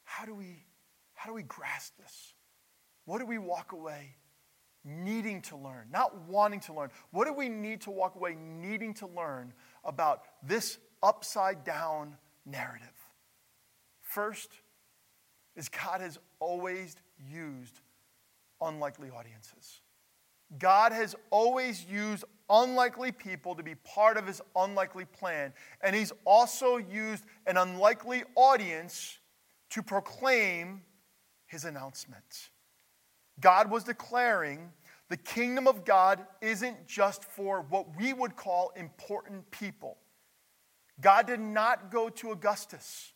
How 0.04 0.24
do 0.24 0.34
we, 0.34 0.64
how 1.14 1.28
do 1.28 1.34
we 1.34 1.42
grasp 1.42 1.94
this? 1.98 2.34
What 3.04 3.18
do 3.18 3.26
we 3.26 3.38
walk 3.38 3.72
away 3.72 4.16
needing 4.84 5.42
to 5.42 5.56
learn, 5.56 5.88
not 5.90 6.28
wanting 6.28 6.60
to 6.60 6.72
learn? 6.72 6.90
What 7.10 7.26
do 7.26 7.32
we 7.32 7.48
need 7.48 7.80
to 7.82 7.90
walk 7.90 8.14
away 8.14 8.36
needing 8.36 8.94
to 8.94 9.06
learn 9.06 9.52
about 9.84 10.22
this 10.42 10.78
upside 11.02 11.64
down 11.64 12.16
narrative? 12.46 12.88
First, 14.02 14.50
is 15.56 15.68
God 15.68 16.00
has 16.00 16.18
always 16.38 16.96
used 17.28 17.80
unlikely 18.60 19.10
audiences. 19.10 19.80
God 20.58 20.92
has 20.92 21.14
always 21.30 21.84
used 21.84 22.24
unlikely 22.50 23.12
people 23.12 23.54
to 23.54 23.62
be 23.62 23.74
part 23.76 24.16
of 24.16 24.26
his 24.26 24.42
unlikely 24.56 25.04
plan. 25.04 25.52
And 25.80 25.96
he's 25.96 26.12
also 26.24 26.76
used 26.76 27.24
an 27.46 27.56
unlikely 27.56 28.24
audience 28.34 29.18
to 29.70 29.82
proclaim 29.82 30.82
his 31.46 31.64
announcement. 31.64 32.50
God 33.40 33.70
was 33.70 33.84
declaring 33.84 34.72
the 35.08 35.16
kingdom 35.16 35.66
of 35.66 35.84
God 35.84 36.24
isn't 36.40 36.86
just 36.86 37.24
for 37.24 37.62
what 37.68 37.96
we 37.96 38.12
would 38.12 38.36
call 38.36 38.72
important 38.76 39.50
people. 39.50 39.96
God 41.00 41.26
did 41.26 41.40
not 41.40 41.90
go 41.90 42.08
to 42.10 42.30
Augustus. 42.30 43.12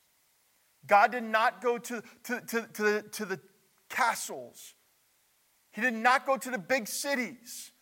God 0.86 1.12
did 1.12 1.22
not 1.22 1.60
go 1.60 1.78
to, 1.78 2.02
to, 2.24 2.40
to, 2.40 2.68
to, 2.74 3.02
to 3.02 3.24
the 3.24 3.40
castles. 3.88 4.74
He 5.70 5.80
did 5.80 5.94
not 5.94 6.26
go 6.26 6.36
to 6.36 6.50
the 6.50 6.58
big 6.58 6.88
cities. 6.88 7.72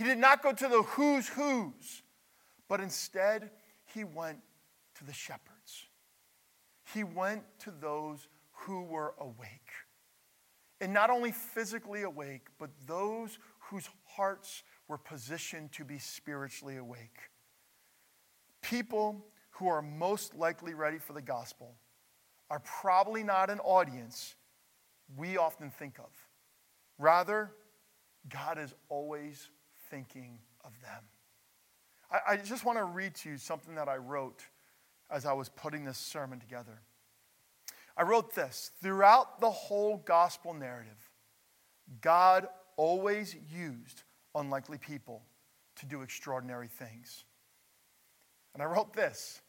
He 0.00 0.06
did 0.06 0.16
not 0.16 0.42
go 0.42 0.54
to 0.54 0.66
the 0.66 0.82
who's 0.82 1.28
who's. 1.28 2.02
But 2.70 2.80
instead, 2.80 3.50
he 3.84 4.02
went 4.02 4.38
to 4.94 5.04
the 5.04 5.12
shepherds. 5.12 5.88
He 6.94 7.04
went 7.04 7.42
to 7.64 7.70
those 7.70 8.26
who 8.50 8.80
were 8.84 9.12
awake. 9.20 9.70
And 10.80 10.94
not 10.94 11.10
only 11.10 11.32
physically 11.32 12.00
awake, 12.00 12.46
but 12.58 12.70
those 12.86 13.38
whose 13.68 13.90
hearts 14.16 14.62
were 14.88 14.96
positioned 14.96 15.70
to 15.72 15.84
be 15.84 15.98
spiritually 15.98 16.78
awake. 16.78 17.18
People 18.62 19.26
who 19.50 19.68
are 19.68 19.82
most 19.82 20.34
likely 20.34 20.72
ready 20.72 20.96
for 20.96 21.12
the 21.12 21.20
gospel 21.20 21.74
are 22.48 22.60
probably 22.60 23.22
not 23.22 23.50
an 23.50 23.60
audience 23.60 24.34
we 25.18 25.36
often 25.36 25.68
think 25.68 25.98
of. 25.98 26.10
Rather, 26.96 27.52
God 28.30 28.58
is 28.58 28.72
always 28.88 29.50
thinking 29.90 30.38
of 30.64 30.72
them. 30.80 31.04
I, 32.10 32.32
I 32.32 32.36
just 32.36 32.64
want 32.64 32.78
to 32.78 32.84
read 32.84 33.14
to 33.16 33.30
you 33.30 33.38
something 33.38 33.74
that 33.74 33.88
I 33.88 33.96
wrote 33.96 34.42
as 35.10 35.26
I 35.26 35.32
was 35.32 35.48
putting 35.48 35.84
this 35.84 35.98
sermon 35.98 36.38
together. 36.38 36.80
I 37.96 38.02
wrote 38.02 38.34
this 38.34 38.70
throughout 38.80 39.40
the 39.40 39.50
whole 39.50 39.98
gospel 39.98 40.54
narrative, 40.54 41.10
God 42.00 42.46
always 42.76 43.36
used 43.52 44.04
unlikely 44.34 44.78
people 44.78 45.22
to 45.76 45.86
do 45.86 46.02
extraordinary 46.02 46.68
things. 46.68 47.24
And 48.54 48.62
I 48.62 48.66
wrote 48.66 48.94
this 48.94 49.42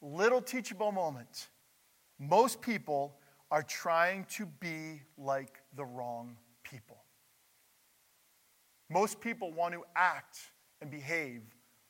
little 0.00 0.40
teachable 0.40 0.92
moment. 0.92 1.48
Most 2.18 2.60
people 2.60 3.18
are 3.50 3.62
trying 3.62 4.24
to 4.36 4.46
be 4.46 5.02
like 5.18 5.60
the 5.76 5.84
wrong. 5.84 6.36
Most 8.92 9.20
people 9.20 9.50
want 9.52 9.72
to 9.72 9.84
act 9.96 10.38
and 10.82 10.90
behave 10.90 11.40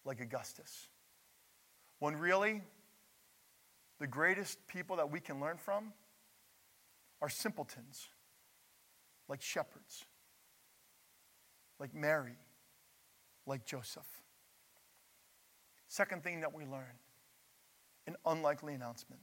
like 0.04 0.20
Augustus. 0.20 0.86
When 1.98 2.16
really, 2.16 2.62
the 3.98 4.06
greatest 4.06 4.64
people 4.68 4.96
that 4.96 5.10
we 5.10 5.18
can 5.18 5.40
learn 5.40 5.56
from 5.56 5.92
are 7.20 7.28
simpletons, 7.28 8.08
like 9.28 9.42
shepherds, 9.42 10.04
like 11.80 11.92
Mary, 11.92 12.38
like 13.46 13.66
Joseph. 13.66 14.06
Second 15.88 16.22
thing 16.22 16.40
that 16.40 16.54
we 16.54 16.64
learn 16.64 16.98
an 18.06 18.14
unlikely 18.26 18.74
announcement. 18.74 19.22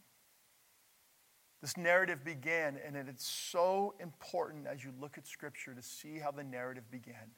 This 1.61 1.77
narrative 1.77 2.23
began, 2.25 2.77
and 2.85 2.95
it's 2.95 3.25
so 3.25 3.93
important 3.99 4.67
as 4.67 4.83
you 4.83 4.93
look 4.99 5.17
at 5.17 5.27
Scripture 5.27 5.73
to 5.73 5.81
see 5.81 6.17
how 6.17 6.31
the 6.31 6.43
narrative 6.43 6.89
began. 6.91 7.31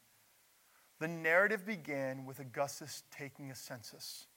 The 1.02 1.08
narrative 1.08 1.66
began 1.66 2.28
with 2.28 2.40
Augustus 2.40 3.02
taking 3.10 3.50
a 3.50 3.56
census, 3.56 4.28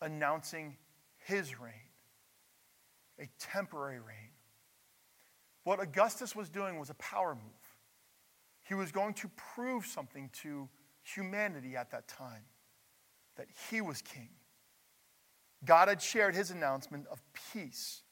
announcing 0.00 0.76
his 1.16 1.60
reign, 1.60 1.92
a 3.20 3.28
temporary 3.38 4.00
reign. 4.00 4.32
What 5.62 5.80
Augustus 5.80 6.34
was 6.34 6.48
doing 6.48 6.80
was 6.80 6.90
a 6.90 6.94
power 6.94 7.36
move. 7.36 7.76
He 8.66 8.74
was 8.74 8.90
going 8.90 9.14
to 9.14 9.30
prove 9.54 9.86
something 9.86 10.28
to 10.42 10.68
humanity 11.04 11.76
at 11.76 11.92
that 11.92 12.08
time 12.08 12.46
that 13.36 13.46
he 13.70 13.80
was 13.80 14.02
king. 14.02 14.30
God 15.64 15.86
had 15.86 16.02
shared 16.02 16.34
his 16.34 16.50
announcement 16.50 17.06
of 17.06 17.22
peace 17.52 18.02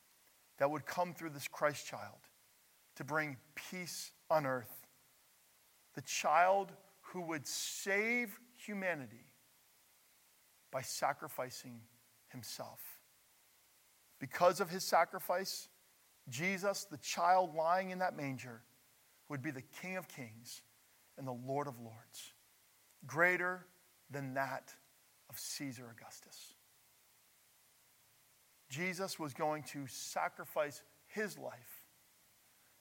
that 0.59 0.71
would 0.71 0.87
come 0.87 1.12
through 1.12 1.31
this 1.31 1.49
Christ 1.49 1.88
child 1.88 2.21
to 2.94 3.03
bring 3.03 3.37
peace 3.57 4.12
on 4.31 4.47
earth. 4.47 4.87
The 5.97 6.03
child 6.03 6.71
who 7.12 7.23
would 7.23 7.47
save 7.47 8.38
humanity 8.57 9.33
by 10.71 10.83
sacrificing 10.83 11.81
himself. 12.29 12.81
Because 14.21 14.61
of 14.61 14.68
his 14.68 14.85
sacrifice, 14.85 15.68
Jesus, 16.29 16.85
the 16.85 16.99
child 16.99 17.55
lying 17.55 17.90
in 17.90 18.01
that 18.01 18.16
manger, 18.16 18.62
would 19.29 19.42
be 19.42 19.51
the 19.51 19.62
King 19.62 19.97
of 19.97 20.09
kings 20.09 20.62
and 21.16 21.27
the 21.27 21.33
Lord 21.33 21.66
of 21.66 21.79
lords, 21.81 22.35
greater 23.07 23.66
than 24.11 24.35
that 24.35 24.73
of 25.31 25.38
Caesar 25.38 25.94
Augustus. 25.97 26.55
Jesus 28.68 29.18
was 29.18 29.33
going 29.33 29.62
to 29.64 29.87
sacrifice 29.87 30.83
his 31.07 31.38
life. 31.38 31.87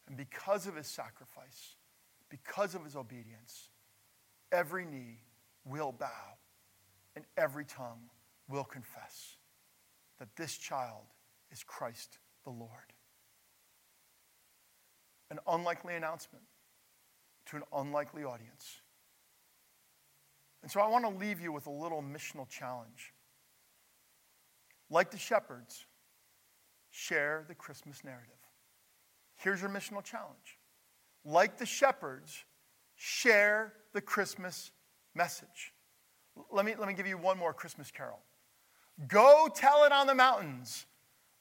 And 0.08 0.18
because 0.18 0.68
of 0.68 0.76
his 0.76 0.88
sacrifice, 0.88 1.76
because 2.30 2.76
of 2.76 2.84
his 2.84 2.96
obedience, 2.96 3.70
every 4.52 4.86
knee 4.86 5.20
will 5.66 5.92
bow 5.92 6.38
and 7.16 7.26
every 7.38 7.66
tongue 7.66 8.10
will 8.48 8.64
confess 8.64 9.38
that 10.20 10.36
this 10.36 10.58
child 10.58 11.06
is 11.52 11.64
Christ 11.64 12.20
the 12.44 12.50
Lord. 12.50 12.94
An 15.30 15.40
unlikely 15.48 15.96
announcement 15.96 16.46
to 17.48 17.58
an 17.58 17.64
unlikely 17.74 18.24
audience. 18.24 18.82
And 20.62 20.72
so 20.72 20.80
I 20.80 20.88
want 20.88 21.06
to 21.06 21.12
leave 21.12 21.40
you 21.40 21.52
with 21.52 21.68
a 21.68 21.72
little 21.72 22.02
missional 22.02 22.48
challenge. 22.50 23.14
Like 24.90 25.12
the 25.12 25.18
shepherds, 25.18 25.86
share 26.92 27.46
the 27.48 27.56
Christmas 27.56 28.04
narrative. 28.04 28.34
Here's 29.36 29.62
your 29.62 29.70
missional 29.70 30.04
challenge. 30.04 30.60
Like 31.24 31.58
the 31.58 31.66
shepherds, 31.66 32.46
share 32.98 33.74
the 33.94 34.02
Christmas 34.02 34.72
message. 35.16 35.74
Let 36.52 36.66
me, 36.66 36.76
let 36.78 36.88
me 36.88 36.94
give 36.94 37.08
you 37.08 37.18
one 37.18 37.38
more 37.38 37.54
Christmas 37.54 37.90
carol. 37.92 38.20
Go 39.08 39.48
tell 39.54 39.84
it 39.86 39.92
on 39.92 40.08
the 40.08 40.16
mountains, 40.16 40.86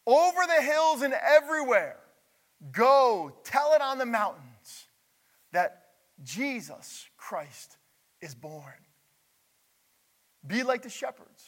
over 0.06 0.40
the 0.46 0.62
hills 0.62 1.02
and 1.02 1.14
everywhere. 1.14 1.96
Go 2.70 3.32
tell 3.44 3.72
it 3.72 3.80
on 3.80 3.98
the 3.98 4.06
mountains 4.06 4.86
that 5.52 5.86
Jesus 6.22 7.06
Christ 7.16 7.76
is 8.20 8.34
born. 8.34 8.62
Be 10.46 10.62
like 10.62 10.82
the 10.82 10.90
shepherds 10.90 11.44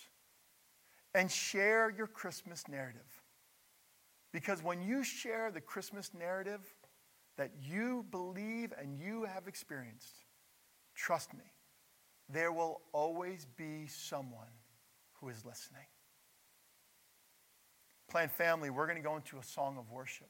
and 1.15 1.31
share 1.31 1.91
your 1.91 2.07
Christmas 2.07 2.67
narrative. 2.69 3.23
Because 4.33 4.63
when 4.63 4.83
you 4.83 5.03
share 5.03 5.51
the 5.51 5.61
Christmas 5.61 6.11
narrative 6.19 6.61
that 7.39 7.53
you 7.63 8.05
believe 8.11 8.73
and 8.79 8.99
you 8.99 9.25
have 9.25 9.47
experienced, 9.47 10.25
trust 10.95 11.33
me, 11.33 11.45
there 12.29 12.53
will 12.53 12.83
always 12.93 13.47
be 13.57 13.87
someone 13.87 14.53
who 15.15 15.29
is 15.29 15.45
listening. 15.45 15.87
Plant 18.11 18.33
family, 18.33 18.71
we're 18.71 18.87
going 18.87 18.99
to 18.99 19.03
go 19.03 19.17
into 19.17 19.39
a 19.39 19.43
song 19.43 19.79
of 19.79 19.91
worship. 19.91 20.29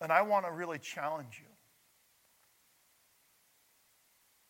And 0.00 0.10
I 0.10 0.22
want 0.22 0.44
to 0.44 0.52
really 0.52 0.78
challenge 0.78 1.40
you 1.40 1.48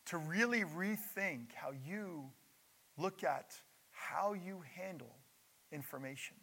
to 0.07 0.17
really 0.17 0.63
rethink 0.63 1.53
how 1.53 1.71
you 1.71 2.23
look 2.97 3.23
at 3.23 3.53
how 3.91 4.33
you 4.33 4.63
handle 4.75 5.15
information. 5.71 6.35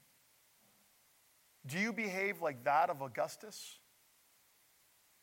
Do 1.66 1.78
you 1.78 1.92
behave 1.92 2.40
like 2.40 2.64
that 2.64 2.90
of 2.90 3.02
Augustus? 3.02 3.78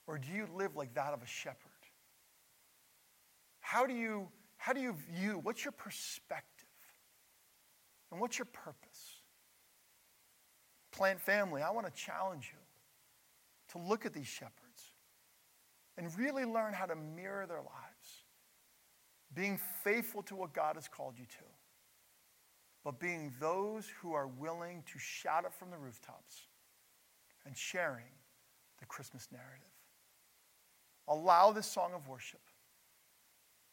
Or 0.05 0.17
do 0.17 0.31
you 0.31 0.47
live 0.55 0.75
like 0.75 0.93
that 0.93 1.13
of 1.13 1.21
a 1.21 1.27
shepherd? 1.27 1.57
How 3.59 3.85
do 3.85 3.93
you, 3.93 4.29
How 4.57 4.73
do 4.73 4.79
you 4.79 4.93
view? 4.93 5.39
What's 5.43 5.65
your 5.65 5.73
perspective? 5.73 6.67
And 8.11 8.21
what's 8.21 8.37
your 8.37 8.45
purpose? 8.45 9.21
Plant 10.91 11.19
family, 11.19 11.61
I 11.61 11.69
want 11.71 11.85
to 11.85 11.93
challenge 11.93 12.51
you 12.53 12.59
to 13.73 13.87
look 13.87 14.05
at 14.05 14.13
these 14.13 14.27
shepherds 14.27 14.93
and 15.97 16.17
really 16.17 16.45
learn 16.45 16.73
how 16.73 16.85
to 16.85 16.95
mirror 16.95 17.45
their 17.45 17.57
lives, 17.57 18.23
being 19.33 19.59
faithful 19.83 20.23
to 20.23 20.35
what 20.35 20.53
God 20.53 20.75
has 20.75 20.87
called 20.87 21.15
you 21.17 21.25
to, 21.25 21.45
but 22.87 23.01
being 23.01 23.33
those 23.41 23.85
who 24.01 24.13
are 24.13 24.27
willing 24.27 24.81
to 24.89 24.97
shout 24.97 25.43
it 25.43 25.53
from 25.53 25.69
the 25.69 25.77
rooftops 25.77 26.43
and 27.45 27.57
sharing 27.57 28.15
the 28.79 28.85
Christmas 28.85 29.27
narrative. 29.29 29.67
Allow 31.05 31.51
this 31.51 31.65
song 31.65 31.91
of 31.93 32.07
worship 32.07 32.39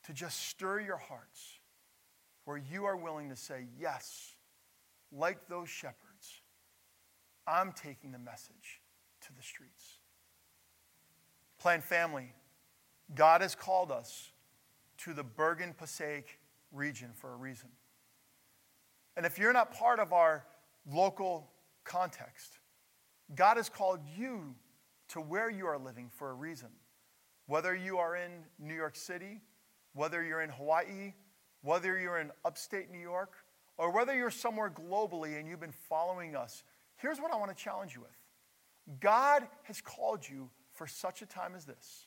to 0.07 0.12
just 0.12 0.49
stir 0.49 0.81
your 0.81 0.97
hearts 0.97 1.61
where 2.45 2.57
you 2.57 2.87
are 2.87 2.97
willing 2.97 3.29
to 3.29 3.37
say, 3.37 3.69
Yes, 3.79 4.35
like 5.12 5.47
those 5.47 5.69
shepherds, 5.69 6.41
I'm 7.47 7.71
taking 7.71 8.11
the 8.11 8.19
message 8.19 8.81
to 9.21 9.29
the 9.33 9.43
streets. 9.45 9.99
Plant 11.61 11.85
family, 11.85 12.35
God 13.15 13.43
has 13.43 13.55
called 13.55 13.93
us 13.93 14.33
to 15.05 15.15
the 15.15 15.23
Bergen 15.23 15.73
Passaic 15.73 16.41
region 16.73 17.11
for 17.15 17.33
a 17.33 17.37
reason. 17.37 17.69
And 19.17 19.25
if 19.25 19.39
you're 19.39 19.53
not 19.53 19.73
part 19.73 20.01
of 20.01 20.12
our 20.12 20.45
local 20.91 21.51
context, 21.85 22.59
God 23.35 23.57
has 23.57 23.69
called 23.69 24.01
you 24.17 24.55
to 25.09 25.21
where 25.21 25.51
you 25.51 25.67
are 25.67 25.79
living 25.79 26.11
for 26.15 26.31
a 26.31 26.35
reason. 26.35 26.69
Whether 27.47 27.75
you 27.75 27.99
are 27.99 28.17
in 28.17 28.31
New 28.59 28.75
York 28.75 28.97
City, 28.97 29.41
whether 29.93 30.25
you're 30.25 30.41
in 30.41 30.51
Hawaii, 30.51 31.12
whether 31.62 31.99
you're 31.99 32.19
in 32.19 32.31
upstate 32.45 32.91
New 32.91 32.99
York, 32.99 33.33
or 33.79 33.91
whether 33.91 34.15
you're 34.15 34.31
somewhere 34.31 34.71
globally 34.71 35.39
and 35.39 35.49
you've 35.49 35.61
been 35.61 35.73
following 35.89 36.37
us, 36.37 36.65
here's 36.97 37.21
what 37.21 37.33
I 37.33 37.37
want 37.37 37.57
to 37.57 37.62
challenge 37.62 37.95
you 37.95 38.01
with 38.01 39.01
God 39.01 39.47
has 39.65 39.81
called 39.81 40.29
you 40.29 40.51
for 40.73 40.87
such 40.87 41.23
a 41.23 41.27
time 41.27 41.55
as 41.55 41.65
this 41.65 42.07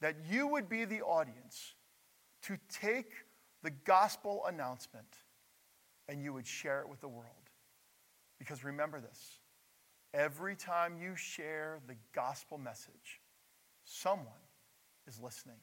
that 0.00 0.16
you 0.30 0.46
would 0.46 0.68
be 0.68 0.84
the 0.84 1.00
audience 1.00 1.74
to 2.42 2.58
take 2.68 3.10
the 3.62 3.70
gospel 3.70 4.42
announcement 4.46 5.06
and 6.08 6.22
you 6.22 6.32
would 6.32 6.46
share 6.46 6.80
it 6.80 6.88
with 6.88 7.00
the 7.00 7.08
world. 7.08 7.30
Because 8.38 8.64
remember 8.64 9.00
this 9.00 9.40
every 10.12 10.54
time 10.54 10.96
you 11.00 11.16
share 11.16 11.80
the 11.86 11.96
gospel 12.14 12.58
message, 12.58 13.20
someone 13.84 14.26
is 15.06 15.20
listening. 15.20 15.56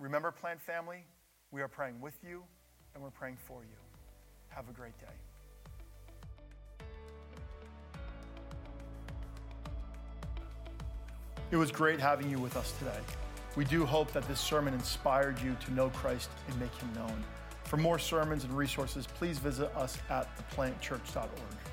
Remember, 0.00 0.32
Plant 0.32 0.60
Family, 0.60 1.06
we 1.50 1.62
are 1.62 1.68
praying 1.68 2.00
with 2.00 2.18
you 2.26 2.42
and 2.94 3.02
we're 3.02 3.10
praying 3.10 3.36
for 3.36 3.62
you. 3.62 3.76
Have 4.48 4.68
a 4.68 4.72
great 4.72 4.98
day. 4.98 5.06
It 11.50 11.56
was 11.56 11.70
great 11.70 12.00
having 12.00 12.28
you 12.28 12.38
with 12.38 12.56
us 12.56 12.72
today. 12.78 12.98
We 13.54 13.64
do 13.64 13.86
hope 13.86 14.12
that 14.12 14.26
this 14.26 14.40
sermon 14.40 14.74
inspired 14.74 15.40
you 15.40 15.56
to 15.66 15.72
know 15.72 15.90
Christ 15.90 16.28
and 16.48 16.58
make 16.58 16.74
him 16.74 16.92
known. 16.94 17.22
For 17.74 17.80
more 17.80 17.98
sermons 17.98 18.44
and 18.44 18.56
resources, 18.56 19.04
please 19.04 19.40
visit 19.40 19.68
us 19.74 19.98
at 20.08 20.28
theplantchurch.org. 20.38 21.63